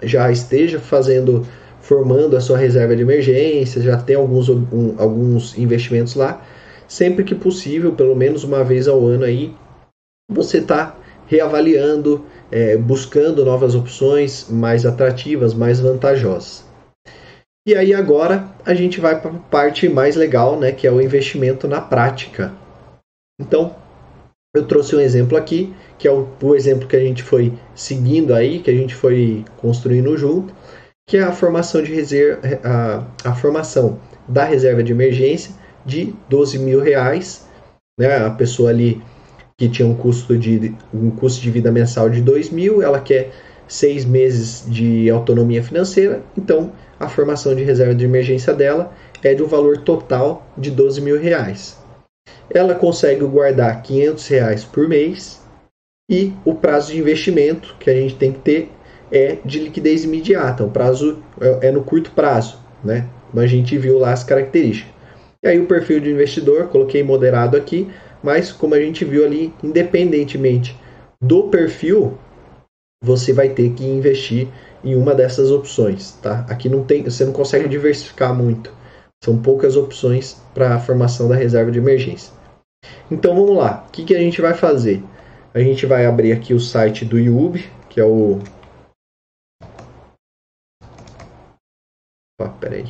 [0.03, 1.47] já esteja fazendo,
[1.81, 6.47] formando a sua reserva de emergência, já tem alguns, um, alguns investimentos lá,
[6.87, 9.55] sempre que possível, pelo menos uma vez ao ano aí,
[10.31, 16.69] você está reavaliando, é, buscando novas opções mais atrativas, mais vantajosas.
[17.71, 21.01] E aí agora a gente vai para a parte mais legal, né, que é o
[21.01, 22.53] investimento na prática.
[23.41, 23.77] Então,
[24.53, 28.35] eu trouxe um exemplo aqui, que é o, o exemplo que a gente foi seguindo
[28.35, 30.53] aí, que a gente foi construindo junto,
[31.09, 35.55] que é a formação de reserva, a, a formação da reserva de emergência
[35.87, 37.49] de 12 mil reais.
[37.97, 38.17] Né?
[38.17, 39.01] A pessoa ali
[39.57, 43.31] que tinha um custo de, um custo de vida mensal de 2 mil, ela quer
[43.69, 48.93] seis meses de autonomia financeira, então a formação de reserva de emergência dela
[49.25, 51.79] é de um valor total de 12 mil reais.
[52.51, 55.41] Ela consegue guardar 500 reais por mês
[56.11, 58.71] e o prazo de investimento que a gente tem que ter
[59.11, 63.09] é de liquidez imediata, o prazo é, é no curto prazo, né?
[63.31, 64.93] Como a gente viu lá as características.
[65.43, 67.89] E aí o perfil de investidor, coloquei moderado aqui,
[68.23, 70.77] mas como a gente viu ali, independentemente
[71.21, 72.19] do perfil,
[73.03, 74.49] você vai ter que investir
[74.83, 76.45] em uma dessas opções, tá?
[76.49, 78.73] Aqui não tem, você não consegue diversificar muito.
[79.23, 82.33] São poucas opções para a formação da reserva de emergência.
[83.11, 85.03] Então vamos lá, o que, que a gente vai fazer?
[85.53, 88.39] A gente vai abrir aqui o site do IUB, que é o.
[92.41, 92.85] Opa, peraí.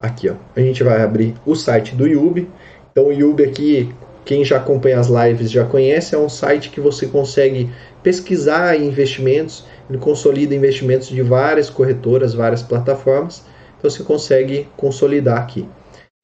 [0.00, 0.36] Aqui, ó.
[0.54, 2.50] A gente vai abrir o site do IUB.
[2.90, 3.94] Então, o IUB aqui,
[4.24, 7.70] quem já acompanha as lives já conhece, é um site que você consegue
[8.02, 9.64] pesquisar investimentos.
[9.88, 13.44] Ele consolida investimentos de várias corretoras, várias plataformas.
[13.78, 15.68] Então, você consegue consolidar aqui.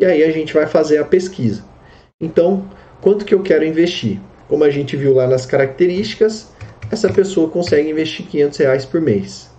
[0.01, 1.63] E aí a gente vai fazer a pesquisa.
[2.19, 2.65] Então,
[3.03, 4.19] quanto que eu quero investir?
[4.49, 6.53] Como a gente viu lá nas características,
[6.91, 9.51] essa pessoa consegue investir 500 reais por mês.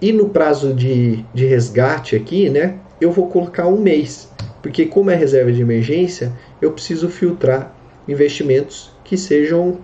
[0.00, 4.30] E no prazo de, de resgate aqui, né, eu vou colocar um mês,
[4.62, 7.74] porque como é reserva de emergência, eu preciso filtrar
[8.08, 9.78] investimentos que sejam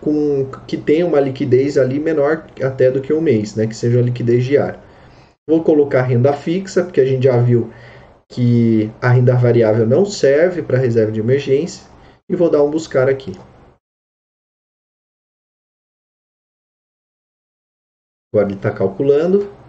[0.00, 4.00] com que tenham uma liquidez ali menor até do que um mês, né, que seja
[4.00, 4.80] liquidez diária.
[5.48, 7.70] Vou colocar renda fixa, porque a gente já viu
[8.28, 11.86] que a renda variável não serve para reserva de emergência
[12.28, 13.32] e vou dar um buscar aqui.
[18.32, 19.59] Agora ele está calculando.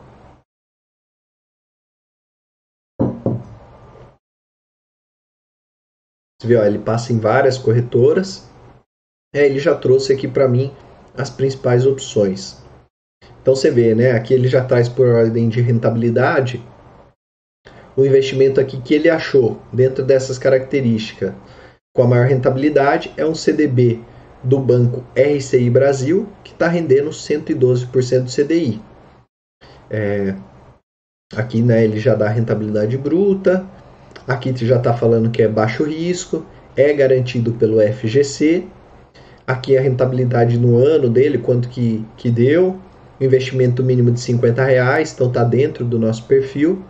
[6.42, 8.50] Você viu, ó, ele passa em várias corretoras.
[9.32, 10.74] É, ele já trouxe aqui para mim
[11.16, 12.58] as principais opções.
[13.44, 14.14] Então você vê, né?
[14.14, 16.60] Aqui ele já traz por ordem de rentabilidade
[17.96, 21.32] o investimento aqui que ele achou dentro dessas características
[21.94, 24.02] com a maior rentabilidade é um CDB
[24.44, 28.82] do banco RCI Brasil, que está rendendo 112% do CDI.
[29.90, 30.36] É,
[31.36, 33.64] aqui né, ele já dá rentabilidade bruta,
[34.28, 36.46] aqui já está falando que é baixo risco,
[36.76, 38.66] é garantido pelo FGC,
[39.46, 42.80] aqui a rentabilidade no ano dele, quanto que, que deu,
[43.20, 46.84] investimento mínimo de 50 reais, então está dentro do nosso perfil.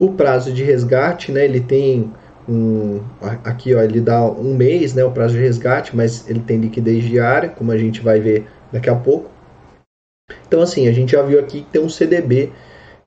[0.00, 2.12] O prazo de resgate, né, ele tem
[2.48, 3.00] um,
[3.44, 7.04] aqui ó, ele dá um mês, né, o prazo de resgate, mas ele tem liquidez
[7.04, 9.30] diária, como a gente vai ver daqui a pouco.
[10.46, 12.52] Então assim, a gente já viu aqui que tem um CDB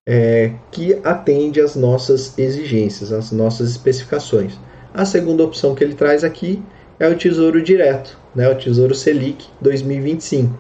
[0.08, 4.60] é, que atende às nossas exigências, às nossas especificações.
[4.94, 6.62] A segunda opção que ele traz aqui
[7.00, 10.54] é o Tesouro Direto, né, o Tesouro Selic 2025.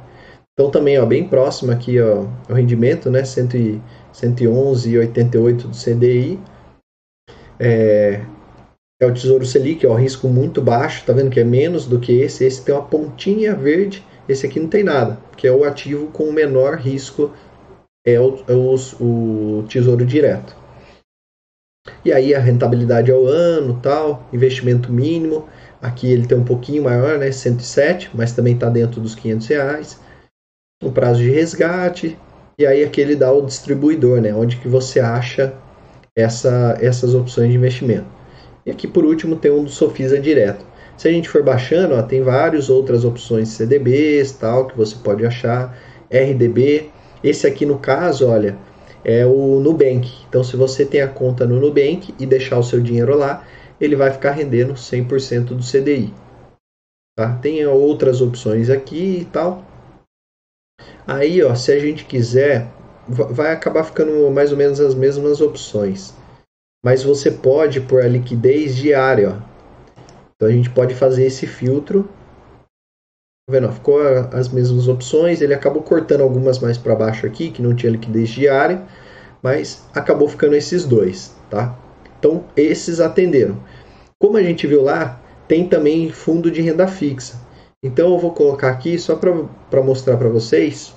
[0.53, 6.39] Então também ó, bem próximo aqui ó, o rendimento, né, 111,88 do CDI.
[7.59, 8.21] É,
[9.01, 12.21] é o Tesouro Selic, o risco muito baixo, tá vendo que é menos do que
[12.21, 12.45] esse.
[12.45, 16.25] Esse tem uma pontinha verde, esse aqui não tem nada, que é o ativo com
[16.25, 17.31] o menor risco,
[18.05, 20.55] é o, é o, o Tesouro Direto.
[22.05, 25.47] E aí a rentabilidade ao ano, tal, investimento mínimo.
[25.81, 29.99] Aqui ele tem um pouquinho maior, né, 107, mas também está dentro dos 500 reais.
[30.83, 32.17] O prazo de resgate.
[32.57, 35.53] E aí aqui ele dá o distribuidor, né, onde que você acha
[36.15, 38.07] essa, essas opções de investimento.
[38.65, 40.65] E aqui por último tem um do Sofisa direto.
[40.97, 45.25] Se a gente for baixando, ó, tem várias outras opções CDBs, tal, que você pode
[45.25, 45.75] achar,
[46.11, 46.91] RDB.
[47.23, 48.57] Esse aqui no caso, olha,
[49.03, 50.09] é o Nubank.
[50.27, 53.45] Então se você tem a conta no Nubank e deixar o seu dinheiro lá,
[53.79, 56.13] ele vai ficar rendendo 100% do CDI.
[57.17, 57.37] Tá?
[57.41, 59.65] Tem outras opções aqui e tal.
[61.05, 62.67] Aí, ó, se a gente quiser,
[63.07, 66.13] vai acabar ficando mais ou menos as mesmas opções.
[66.83, 69.51] Mas você pode pôr a liquidez diária, ó.
[70.35, 72.09] Então a gente pode fazer esse filtro.
[73.51, 73.71] Vendo?
[73.71, 73.99] Ficou
[74.31, 75.41] as mesmas opções.
[75.41, 78.83] Ele acabou cortando algumas mais para baixo aqui, que não tinha liquidez diária,
[79.43, 81.77] mas acabou ficando esses dois, tá?
[82.17, 83.61] Então esses atenderam.
[84.19, 87.39] Como a gente viu lá, tem também fundo de renda fixa.
[87.83, 90.93] Então eu vou colocar aqui só para mostrar para vocês.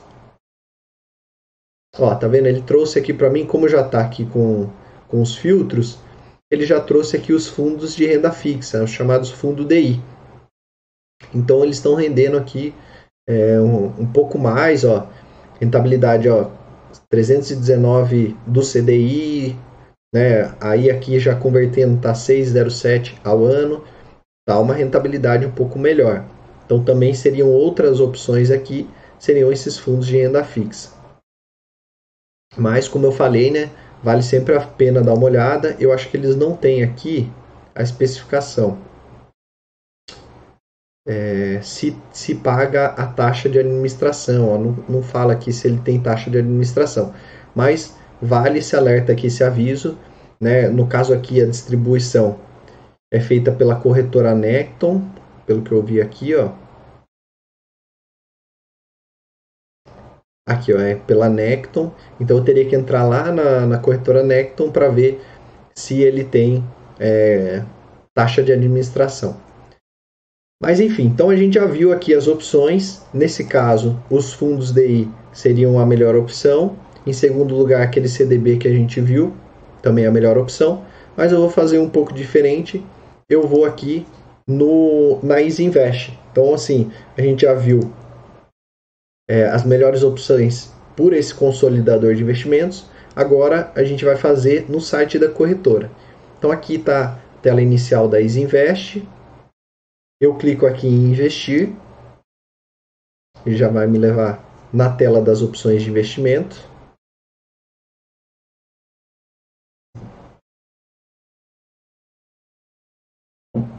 [1.99, 2.47] Ó, tá vendo?
[2.47, 4.69] Ele trouxe aqui para mim, como já está aqui com,
[5.09, 5.99] com os filtros,
[6.51, 10.01] ele já trouxe aqui os fundos de renda fixa, os chamados fundo DI.
[11.35, 12.75] Então eles estão rendendo aqui
[13.29, 15.09] é, um, um, pouco mais, ó,
[15.61, 16.51] rentabilidade ó,
[17.09, 19.57] 319 do CDI,
[20.15, 20.55] né?
[20.61, 23.83] Aí aqui já convertendo tá 607 ao ano
[24.47, 26.25] tá uma rentabilidade um pouco melhor.
[26.65, 28.89] Então também seriam outras opções aqui,
[29.19, 30.91] seriam esses fundos de renda fixa.
[32.57, 33.71] Mas como eu falei, né,
[34.03, 35.77] vale sempre a pena dar uma olhada.
[35.81, 37.31] Eu acho que eles não têm aqui
[37.75, 38.79] a especificação.
[41.07, 45.79] É, se, se paga a taxa de administração, ó, não, não fala aqui se ele
[45.79, 47.13] tem taxa de administração,
[47.55, 49.99] mas vale esse alerta aqui, esse aviso,
[50.41, 50.69] né?
[50.69, 52.39] no caso aqui a distribuição
[53.13, 55.03] é feita pela corretora Necton,
[55.47, 56.53] pelo que eu vi aqui, ó.
[60.47, 61.93] Aqui, ó, é pela Necton.
[62.21, 65.23] Então eu teria que entrar lá na, na corretora Necton para ver
[65.75, 66.65] se ele tem
[66.99, 67.65] é,
[68.15, 69.44] taxa de administração.
[70.65, 73.03] Mas enfim, então a gente já viu aqui as opções.
[73.13, 76.75] Nesse caso, os fundos DI seriam a melhor opção.
[77.07, 79.35] Em segundo lugar, aquele CDB que a gente viu,
[79.83, 80.83] também a melhor opção.
[81.15, 82.83] Mas eu vou fazer um pouco diferente
[83.29, 84.07] eu vou aqui
[84.47, 86.19] no na Easy Invest.
[86.31, 87.81] Então, assim, a gente já viu
[89.29, 92.87] é, as melhores opções por esse consolidador de investimentos.
[93.17, 95.91] Agora a gente vai fazer no site da corretora.
[96.39, 99.03] Então aqui está a tela inicial da Easy Invest.
[100.25, 101.69] Eu clico aqui em investir.
[103.45, 106.57] Ele já vai me levar na tela das opções de investimento.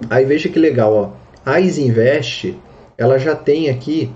[0.07, 1.13] Aí veja que legal, ó.
[1.43, 2.55] A Isinvest,
[2.95, 4.13] ela já tem aqui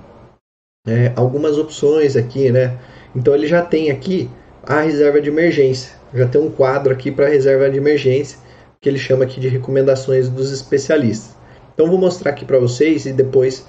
[0.86, 2.80] é, algumas opções aqui, né?
[3.16, 4.30] Então ele já tem aqui
[4.62, 6.00] a reserva de emergência.
[6.14, 8.38] Já tem um quadro aqui para reserva de emergência,
[8.80, 11.39] que ele chama aqui de recomendações dos especialistas.
[11.80, 13.66] Então vou mostrar aqui para vocês e depois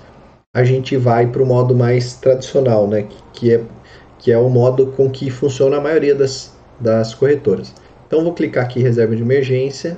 [0.53, 3.09] a gente vai para o modo mais tradicional, né?
[3.33, 3.65] Que é,
[4.19, 7.73] que é o modo com que funciona a maioria das, das corretoras.
[8.09, 9.97] Então vou clicar aqui em reserva de emergência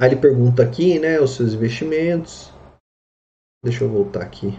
[0.00, 2.50] Aí ele pergunta aqui, né, os seus investimentos.
[3.62, 4.58] Deixa eu voltar aqui.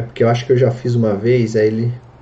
[0.00, 2.13] É porque eu acho que eu já fiz uma vez, aí ele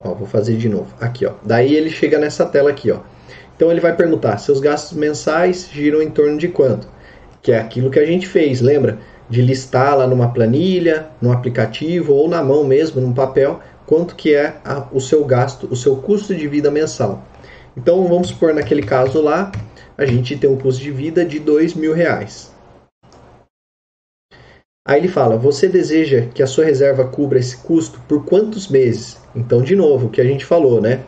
[0.00, 0.94] Ó, vou fazer de novo.
[1.00, 1.32] Aqui, ó.
[1.42, 3.00] Daí ele chega nessa tela aqui, ó.
[3.56, 6.86] Então ele vai perguntar: seus gastos mensais giram em torno de quanto?
[7.42, 9.00] Que é aquilo que a gente fez, lembra?
[9.28, 14.32] De listar lá numa planilha, num aplicativo ou na mão mesmo, num papel, quanto que
[14.32, 17.24] é a, o seu gasto, o seu custo de vida mensal.
[17.76, 19.50] Então vamos supor naquele caso lá,
[19.96, 22.52] a gente tem um custo de vida de dois mil reais.
[24.88, 29.18] Aí ele fala: você deseja que a sua reserva cubra esse custo por quantos meses?
[29.36, 31.04] Então, de novo, o que a gente falou, né?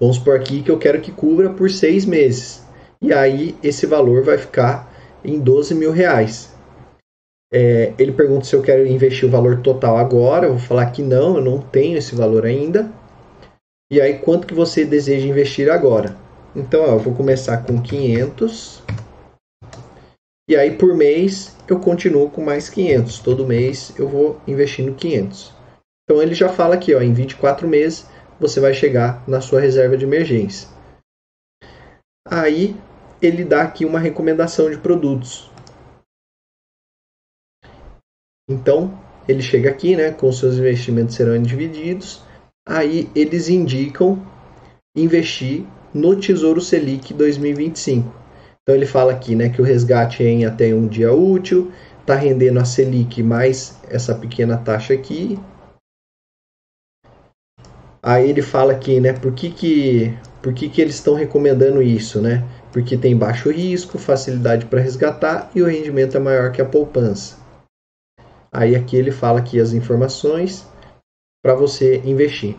[0.00, 2.64] Vamos supor aqui que eu quero que cubra por seis meses.
[3.00, 4.90] E aí esse valor vai ficar
[5.22, 6.50] em 12 mil reais.
[7.52, 10.46] É, ele pergunta se eu quero investir o valor total agora.
[10.46, 12.90] Eu vou falar que não, eu não tenho esse valor ainda.
[13.92, 16.16] E aí, quanto que você deseja investir agora?
[16.56, 18.82] Então, ó, eu vou começar com 500.
[20.48, 23.20] E aí, por mês, eu continuo com mais 500.
[23.20, 25.54] Todo mês eu vou investindo 500.
[26.04, 28.06] Então, ele já fala aqui, ó, em 24 meses,
[28.40, 30.68] você vai chegar na sua reserva de emergência.
[32.26, 32.76] Aí,
[33.20, 35.48] ele dá aqui uma recomendação de produtos.
[38.50, 42.24] Então, ele chega aqui, né, com seus investimentos serão divididos,
[42.66, 44.20] aí eles indicam
[44.96, 45.64] investir
[45.94, 48.21] no Tesouro Selic 2025.
[48.62, 52.14] Então ele fala aqui, né, que o resgate é em até um dia útil, está
[52.14, 55.38] rendendo a Selic mais essa pequena taxa aqui.
[58.00, 62.20] Aí ele fala aqui, né, por que que, por que, que eles estão recomendando isso,
[62.20, 62.44] né?
[62.72, 67.36] Porque tem baixo risco, facilidade para resgatar e o rendimento é maior que a poupança.
[68.50, 70.66] Aí aqui ele fala aqui as informações
[71.42, 72.56] para você investir.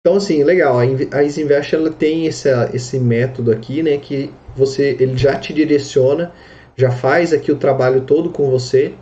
[0.00, 0.78] Então, assim, legal.
[0.78, 3.98] A Isinvest ela tem esse, método aqui, né?
[3.98, 6.32] Que você, ele já te direciona,
[6.76, 8.94] já faz aqui o trabalho todo com você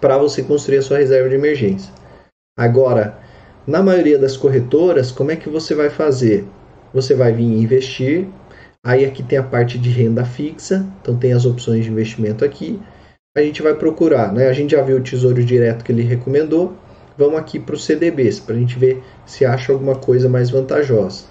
[0.00, 1.92] para você construir a sua reserva de emergência.
[2.58, 3.18] Agora,
[3.66, 6.46] na maioria das corretoras, como é que você vai fazer?
[6.92, 8.26] Você vai vir investir,
[8.84, 12.80] aí aqui tem a parte de renda fixa, então tem as opções de investimento aqui.
[13.36, 14.48] A gente vai procurar, né?
[14.48, 16.74] A gente já viu o Tesouro Direto que ele recomendou.
[17.16, 21.26] Vamos aqui para os CDBs, para a gente ver se acha alguma coisa mais vantajosa.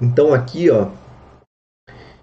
[0.00, 0.90] Então aqui, ó,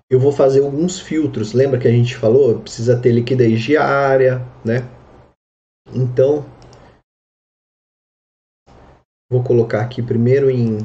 [0.09, 1.53] eu vou fazer alguns filtros.
[1.53, 2.61] Lembra que a gente falou?
[2.61, 4.77] Precisa ter liquidez diária, né?
[5.93, 6.45] Então,
[9.29, 10.79] vou colocar aqui primeiro em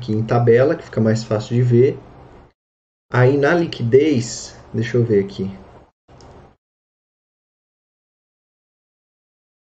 [0.00, 1.98] aqui em tabela, que fica mais fácil de ver.
[3.12, 5.50] Aí na liquidez, deixa eu ver aqui.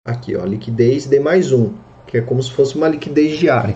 [0.05, 1.75] Aqui, ó, liquidez D mais um,
[2.07, 3.75] que é como se fosse uma liquidez diária.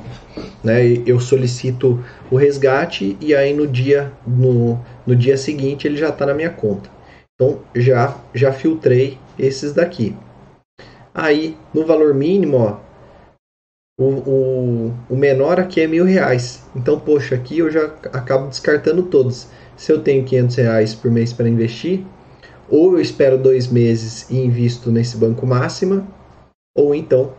[0.63, 1.03] Né?
[1.05, 6.25] Eu solicito o resgate e aí no dia, no, no dia seguinte ele já está
[6.25, 6.89] na minha conta.
[7.35, 10.15] Então já, já filtrei esses daqui.
[11.13, 12.86] Aí no valor mínimo, ó,
[13.99, 16.63] o, o, o menor aqui é mil reais.
[16.75, 19.47] Então, poxa, aqui eu já acabo descartando todos.
[19.75, 22.05] Se eu tenho 500 reais por mês para investir,
[22.69, 26.07] ou eu espero dois meses e invisto nesse banco máxima,
[26.75, 27.33] ou então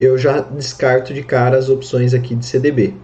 [0.00, 2.94] eu já descarto de cara as opções aqui de CDB.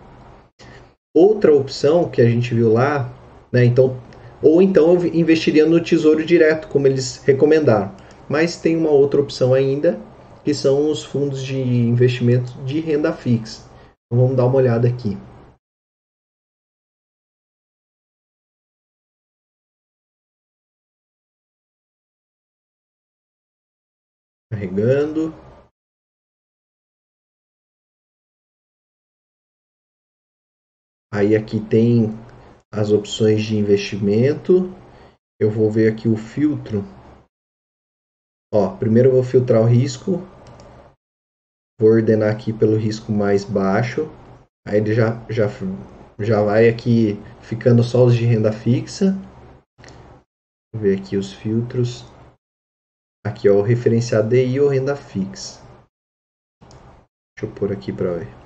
[1.15, 3.13] Outra opção que a gente viu lá,
[3.53, 4.01] né, então,
[4.43, 7.93] ou então eu investiria no Tesouro Direto, como eles recomendaram.
[8.29, 9.99] Mas tem uma outra opção ainda,
[10.47, 13.69] que são os fundos de investimento de renda fixa.
[14.07, 15.17] Então, vamos dar uma olhada aqui.
[24.49, 25.35] Carregando.
[31.13, 32.11] Aí aqui tem
[32.73, 34.73] as opções de investimento.
[35.41, 36.85] Eu vou ver aqui o filtro.
[38.55, 40.36] Ó, primeiro eu vou filtrar o risco.
[41.81, 44.09] Vou ordenar aqui pelo risco mais baixo.
[44.67, 45.47] Aí ele já, já,
[46.19, 49.17] já vai aqui ficando só os de renda fixa.
[50.73, 52.05] Vou ver aqui os filtros.
[53.27, 55.61] Aqui, ó, o referenciado DI ou renda fixa.
[57.37, 58.46] Deixa eu pôr aqui para ver.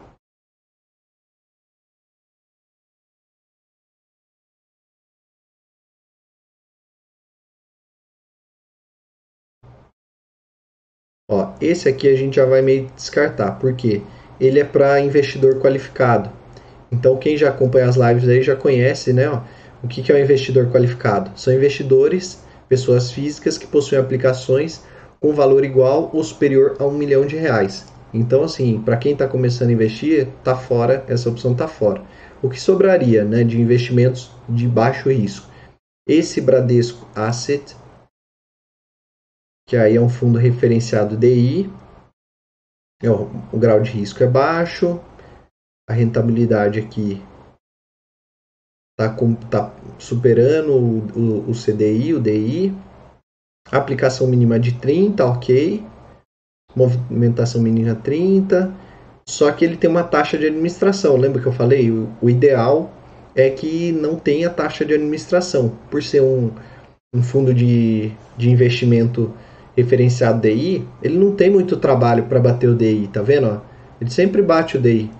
[11.32, 14.02] Ó, esse aqui a gente já vai meio descartar, porque
[14.40, 16.28] ele é para investidor qualificado.
[16.90, 19.30] Então quem já acompanha as lives aí já conhece, né?
[19.30, 19.40] Ó,
[19.80, 21.30] o que, que é o um investidor qualificado?
[21.38, 24.82] São investidores, pessoas físicas que possuem aplicações
[25.20, 27.86] com valor igual ou superior a um milhão de reais.
[28.12, 32.02] Então, assim, para quem está começando a investir, tá fora, essa opção tá fora.
[32.42, 35.46] O que sobraria, né, de investimentos de baixo risco?
[36.08, 37.76] Esse Bradesco Asset
[39.70, 41.70] que aí é um fundo referenciado DI,
[43.00, 44.98] é, o, grau de risco é baixo,
[45.88, 47.22] a rentabilidade aqui
[48.98, 49.14] está
[49.48, 52.74] tá superando o, o, o, CDI, o DI,
[53.70, 55.86] aplicação mínima de 30, ok,
[56.74, 58.74] movimentação mínima 30,
[59.24, 61.92] só que ele tem uma taxa de administração, lembra que eu falei?
[61.92, 62.90] O, o ideal
[63.36, 66.50] é que não tenha taxa de administração, por ser um,
[67.14, 69.32] um fundo de, de investimento
[69.82, 73.62] referenciado DI, ele não tem muito trabalho para bater o DI, tá vendo?
[74.00, 75.10] Ele sempre bate o DI.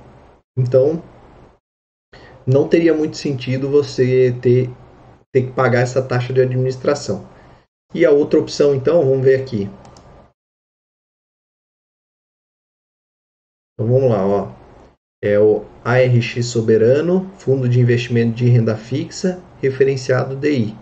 [0.56, 1.02] Então,
[2.46, 4.70] não teria muito sentido você ter,
[5.32, 7.28] ter que pagar essa taxa de administração.
[7.94, 9.68] E a outra opção, então, vamos ver aqui.
[13.74, 14.52] Então, vamos lá, ó.
[15.22, 20.74] É o ARX Soberano, Fundo de Investimento de Renda Fixa, referenciado DI.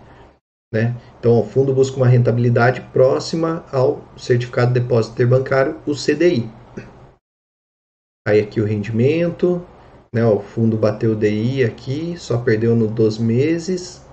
[0.73, 0.95] Né?
[1.19, 6.49] Então, o fundo busca uma rentabilidade próxima ao certificado de depósito interbancário, o CDI.
[8.27, 9.65] Aí aqui o rendimento,
[10.13, 10.23] né?
[10.25, 14.05] o fundo bateu o DI aqui, só perdeu no 12 meses.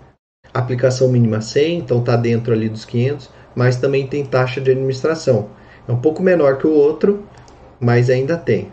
[0.55, 5.51] Aplicação mínima 100, então está dentro ali dos 500, mas também tem taxa de administração.
[5.87, 7.27] É um pouco menor que o outro,
[7.79, 8.73] mas ainda tem.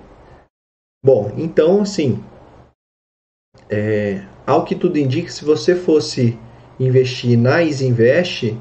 [1.04, 2.24] Bom, então assim,
[3.70, 6.40] é, ao que tudo indica, se você fosse
[6.80, 8.58] investir na Isinvest,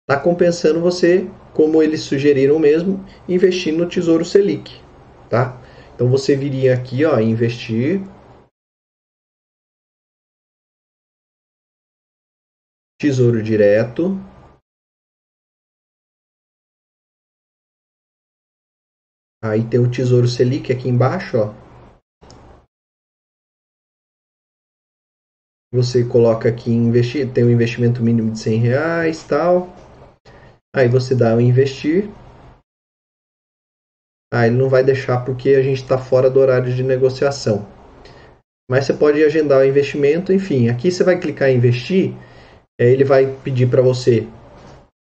[0.00, 4.80] está compensando você, como eles sugeriram mesmo, investir no Tesouro Selic,
[5.28, 5.60] tá?
[5.94, 8.00] Então você viria aqui, ó, investir
[12.98, 14.18] Tesouro Direto,
[19.44, 21.65] Aí tem o Tesouro Selic aqui embaixo, ó.
[25.76, 29.68] Você coloca aqui investir, tem um investimento mínimo de 100 reais, tal.
[30.74, 32.08] Aí você dá o investir.
[34.32, 37.68] Ah, ele não vai deixar porque a gente está fora do horário de negociação.
[38.70, 40.70] Mas você pode agendar o investimento, enfim.
[40.70, 42.14] Aqui você vai clicar em investir,
[42.80, 44.26] ele vai pedir para você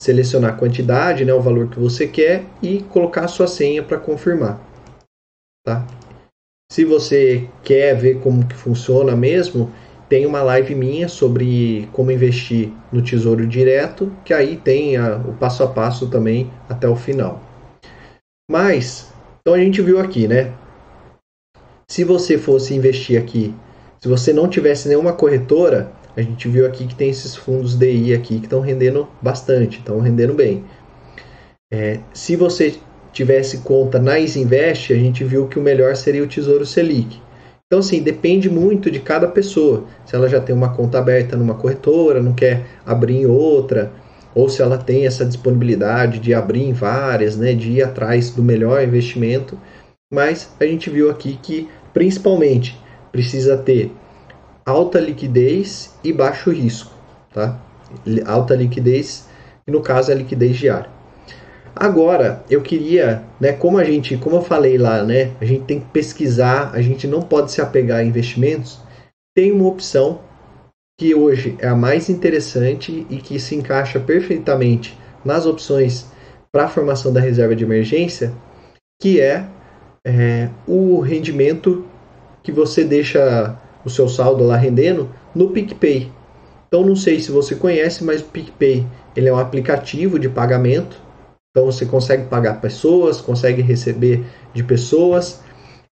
[0.02, 4.00] selecionar a quantidade, né, o valor que você quer e colocar a sua senha para
[4.00, 4.60] confirmar.
[5.64, 5.86] Tá?
[6.72, 9.72] Se você quer ver como que funciona mesmo,
[10.08, 15.32] tem uma live minha sobre como investir no Tesouro Direto, que aí tem a, o
[15.34, 17.42] passo a passo também até o final.
[18.50, 20.52] Mas, então a gente viu aqui, né?
[21.90, 23.54] Se você fosse investir aqui,
[24.00, 28.14] se você não tivesse nenhuma corretora, a gente viu aqui que tem esses fundos DI
[28.14, 30.64] aqui que estão rendendo bastante, estão rendendo bem.
[31.72, 32.76] É, se você
[33.12, 37.20] tivesse conta na Isinvest, a gente viu que o melhor seria o Tesouro Selic.
[37.66, 39.86] Então, assim, depende muito de cada pessoa.
[40.04, 43.92] Se ela já tem uma conta aberta numa corretora, não quer abrir em outra,
[44.32, 48.42] ou se ela tem essa disponibilidade de abrir em várias, né, de ir atrás do
[48.42, 49.58] melhor investimento.
[50.12, 53.90] Mas a gente viu aqui que, principalmente, precisa ter
[54.64, 56.92] alta liquidez e baixo risco,
[57.32, 57.60] tá?
[58.26, 59.28] Alta liquidez,
[59.66, 60.95] no caso é a liquidez diária.
[61.78, 65.78] Agora, eu queria, né, como a gente, como eu falei lá, né, a gente tem
[65.78, 68.80] que pesquisar, a gente não pode se apegar a investimentos.
[69.36, 70.20] Tem uma opção
[70.98, 76.06] que hoje é a mais interessante e que se encaixa perfeitamente nas opções
[76.50, 78.32] para a formação da reserva de emergência,
[79.00, 79.46] que é,
[80.06, 81.84] é o rendimento
[82.42, 83.54] que você deixa
[83.84, 86.10] o seu saldo lá rendendo no PicPay.
[86.68, 91.05] Então não sei se você conhece, mas o PicPay ele é um aplicativo de pagamento.
[91.56, 95.40] Então você consegue pagar pessoas, consegue receber de pessoas.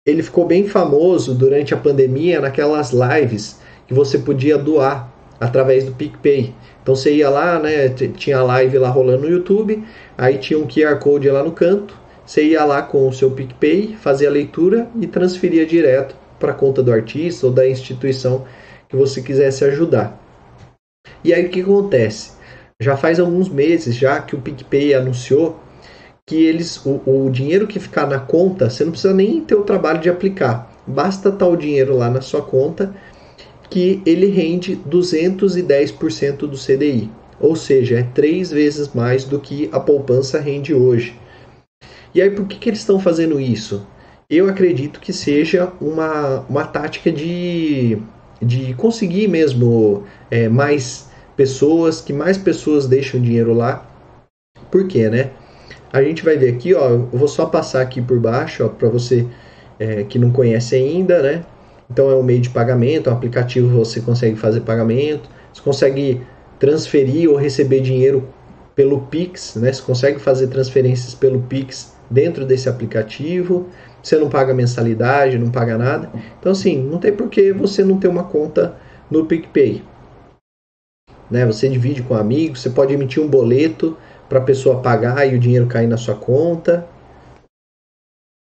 [0.04, 5.10] Ele ficou bem famoso durante a pandemia naquelas lives que você podia doar
[5.40, 6.54] através do PicPay.
[6.82, 9.82] Então você ia lá, né, tinha a live lá rolando no YouTube,
[10.18, 11.96] aí tinha um QR Code lá no canto,
[12.26, 16.54] você ia lá com o seu PicPay, fazia a leitura e transferia direto para a
[16.54, 18.44] conta do artista ou da instituição
[18.86, 20.20] que você quisesse ajudar.
[21.24, 22.33] E aí o que acontece?
[22.80, 25.60] Já faz alguns meses já que o PicPay anunciou
[26.26, 29.62] que eles o, o dinheiro que ficar na conta, você não precisa nem ter o
[29.62, 30.70] trabalho de aplicar.
[30.86, 32.94] Basta estar o dinheiro lá na sua conta
[33.70, 37.10] que ele rende 210% do CDI.
[37.40, 41.18] Ou seja, é três vezes mais do que a poupança rende hoje.
[42.14, 43.84] E aí, por que, que eles estão fazendo isso?
[44.28, 47.98] eu acredito que seja uma, uma tática de,
[48.40, 53.86] de conseguir mesmo é, mais pessoas, que mais pessoas deixam dinheiro lá.
[54.70, 55.30] Por quê, né?
[55.92, 58.88] A gente vai ver aqui, ó, eu vou só passar aqui por baixo, ó, para
[58.88, 59.26] você
[59.78, 61.44] é, que não conhece ainda, né?
[61.90, 66.22] Então é um meio de pagamento, é um aplicativo você consegue fazer pagamento, você consegue
[66.58, 68.28] transferir ou receber dinheiro
[68.74, 69.72] pelo Pix, né?
[69.72, 73.68] Você consegue fazer transferências pelo Pix dentro desse aplicativo
[74.04, 76.10] você não paga mensalidade, não paga nada.
[76.38, 78.76] Então, assim, não tem por que você não ter uma conta
[79.10, 79.82] no PicPay.
[81.30, 81.44] Né?
[81.46, 83.96] Você divide com amigos, você pode emitir um boleto
[84.28, 86.86] para a pessoa pagar e o dinheiro cair na sua conta.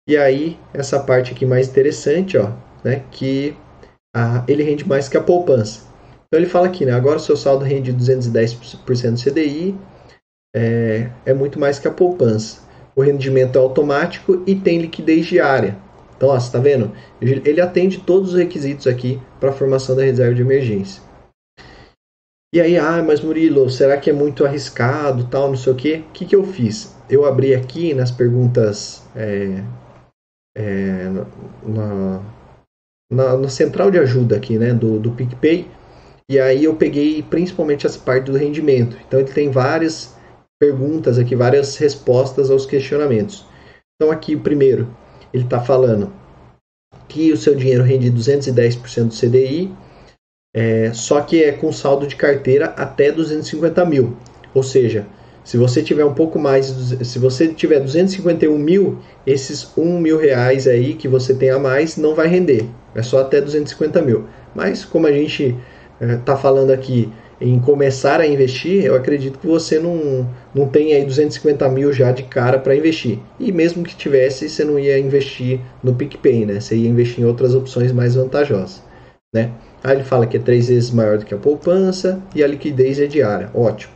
[0.08, 2.50] E aí, essa parte aqui mais interessante, ó,
[2.82, 3.56] né, que
[4.14, 5.82] a, ele rende mais que a poupança.
[6.26, 9.78] Então ele fala aqui, né, agora o seu saldo rende 210% do CDI,
[10.54, 15.76] é, é muito mais que a poupança o rendimento é automático e tem liquidez diária.
[16.16, 16.92] Então, ó, você está vendo?
[17.20, 21.02] Ele atende todos os requisitos aqui para a formação da reserva de emergência.
[22.52, 26.04] E aí, ah, mas Murilo, será que é muito arriscado, tal, não sei o quê?
[26.08, 26.96] O que, que eu fiz?
[27.08, 29.62] Eu abri aqui nas perguntas é,
[30.56, 31.08] é,
[31.64, 32.20] na,
[33.08, 35.68] na, na, central de ajuda aqui, né, do, do PicPay,
[36.28, 38.96] e aí eu peguei principalmente essa parte do rendimento.
[39.06, 40.16] Então ele tem várias
[40.60, 43.46] perguntas aqui, várias respostas aos questionamentos.
[43.94, 44.92] Então aqui, primeiro,
[45.32, 46.12] ele está falando
[47.08, 49.72] que o seu dinheiro rende 210% do CDI,
[50.54, 54.16] é, só que é com saldo de carteira até 250 mil.
[54.52, 55.06] Ou seja,
[55.44, 60.66] se você tiver um pouco mais, se você tiver 251 mil, esses 1 mil reais
[60.66, 62.66] aí que você tem a mais não vai render.
[62.94, 64.26] É só até 250 mil.
[64.54, 65.56] Mas como a gente
[66.00, 70.92] está é, falando aqui em começar a investir, eu acredito que você não, não tem
[70.92, 73.18] aí 250 mil já de cara para investir.
[73.38, 76.60] E mesmo que tivesse, você não ia investir no PicPay, né?
[76.60, 78.82] Você ia investir em outras opções mais vantajosas,
[79.32, 79.52] né?
[79.82, 83.00] Aí ele fala que é três vezes maior do que a poupança e a liquidez
[83.00, 83.50] é diária.
[83.54, 83.92] Ótimo.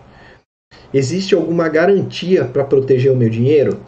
[0.92, 3.80] Existe alguma garantia para proteger o meu dinheiro?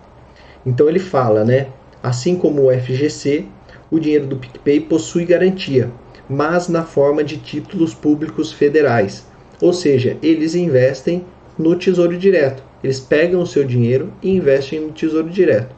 [0.65, 1.69] Então ele fala, né?
[2.03, 3.47] Assim como o FGC,
[3.91, 5.91] o dinheiro do PicPay possui garantia,
[6.29, 9.25] mas na forma de títulos públicos federais.
[9.61, 11.25] Ou seja, eles investem
[11.59, 12.63] no Tesouro Direto.
[12.85, 15.75] Eles pegam o seu dinheiro e investem no Tesouro Direto.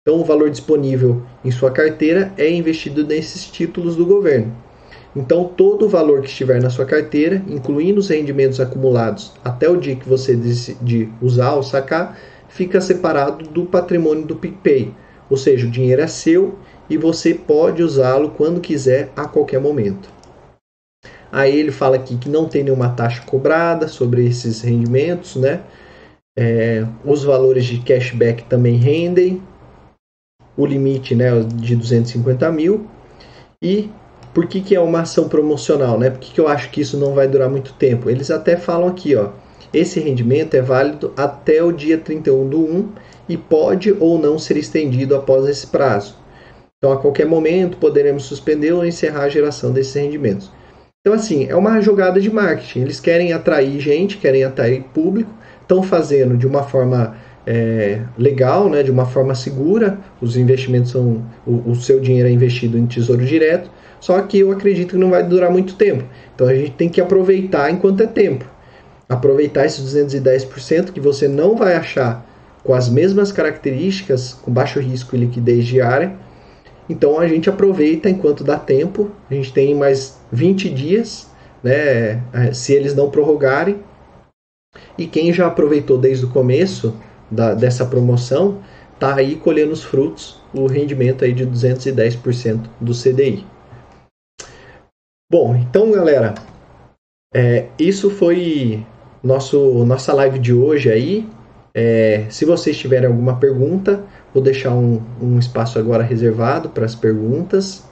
[0.00, 4.54] Então, o valor disponível em sua carteira é investido nesses títulos do governo.
[5.16, 9.76] Então, todo o valor que estiver na sua carteira, incluindo os rendimentos acumulados até o
[9.76, 14.92] dia que você decidir usar ou sacar, fica separado do patrimônio do PicPay.
[15.30, 16.58] Ou seja, o dinheiro é seu
[16.90, 20.08] e você pode usá-lo quando quiser, a qualquer momento.
[21.30, 25.62] Aí ele fala aqui que não tem nenhuma taxa cobrada sobre esses rendimentos, né?
[26.36, 29.42] É, os valores de cashback também rendem,
[30.56, 32.86] o limite né, de 250 mil.
[33.62, 33.90] E
[34.34, 35.98] por que, que é uma ação promocional?
[35.98, 36.10] Né?
[36.10, 38.10] Por que, que eu acho que isso não vai durar muito tempo?
[38.10, 39.30] Eles até falam aqui, ó,
[39.72, 42.88] esse rendimento é válido até o dia 31 do 1
[43.28, 46.16] e pode ou não ser estendido após esse prazo.
[46.78, 50.50] Então, a qualquer momento, poderemos suspender ou encerrar a geração desses rendimentos.
[51.00, 52.80] Então, assim, é uma jogada de marketing.
[52.80, 55.30] Eles querem atrair gente, querem atrair público,
[55.62, 57.16] estão fazendo de uma forma
[57.46, 59.98] é, legal, né, de uma forma segura.
[60.20, 61.24] Os investimentos são.
[61.46, 63.70] O, o, seu dinheiro é investido em tesouro direto,
[64.04, 66.04] só que eu acredito que não vai durar muito tempo.
[66.34, 68.44] Então a gente tem que aproveitar enquanto é tempo.
[69.08, 72.22] Aproveitar esses 210% que você não vai achar
[72.62, 76.14] com as mesmas características, com baixo risco e liquidez diária.
[76.86, 79.10] Então a gente aproveita enquanto dá tempo.
[79.30, 81.30] A gente tem mais 20 dias,
[81.62, 83.78] né, se eles não prorrogarem.
[84.98, 86.94] E quem já aproveitou desde o começo,
[87.30, 88.58] da, dessa promoção
[88.92, 93.53] está aí colhendo os frutos, o rendimento aí de 210% do CDI.
[95.34, 96.32] Bom, então galera,
[97.34, 98.86] é, isso foi
[99.20, 101.28] nosso nossa live de hoje aí.
[101.74, 106.94] É, se vocês tiverem alguma pergunta, vou deixar um, um espaço agora reservado para as
[106.94, 107.82] perguntas.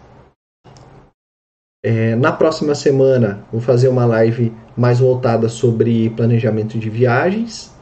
[1.84, 7.74] É, na próxima semana, vou fazer uma live mais voltada sobre planejamento de viagens.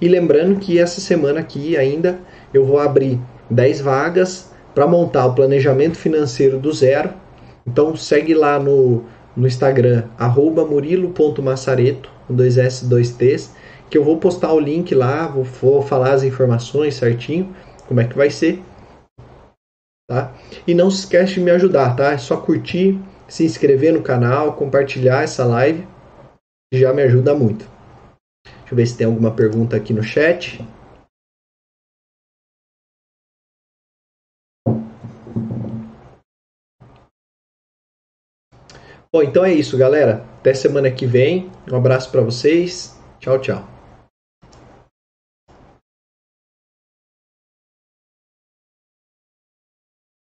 [0.00, 2.18] E lembrando que essa semana aqui ainda
[2.52, 7.24] eu vou abrir 10 vagas para montar o planejamento financeiro do zero.
[7.66, 9.04] Então segue lá no,
[9.36, 10.04] no Instagram,
[10.68, 13.54] murilo.massareto, com dois S, dois T's,
[13.90, 17.54] que eu vou postar o link lá, vou, vou falar as informações certinho,
[17.86, 18.62] como é que vai ser.
[20.08, 20.32] Tá?
[20.66, 22.12] E não se esquece de me ajudar, tá?
[22.12, 22.98] É só curtir,
[23.28, 25.86] se inscrever no canal, compartilhar essa live,
[26.72, 27.68] já me ajuda muito.
[28.44, 30.64] Deixa eu ver se tem alguma pergunta aqui no chat.
[39.12, 40.24] Bom, então é isso, galera.
[40.40, 41.50] Até semana que vem.
[41.70, 42.96] Um abraço para vocês.
[43.20, 43.75] Tchau, tchau.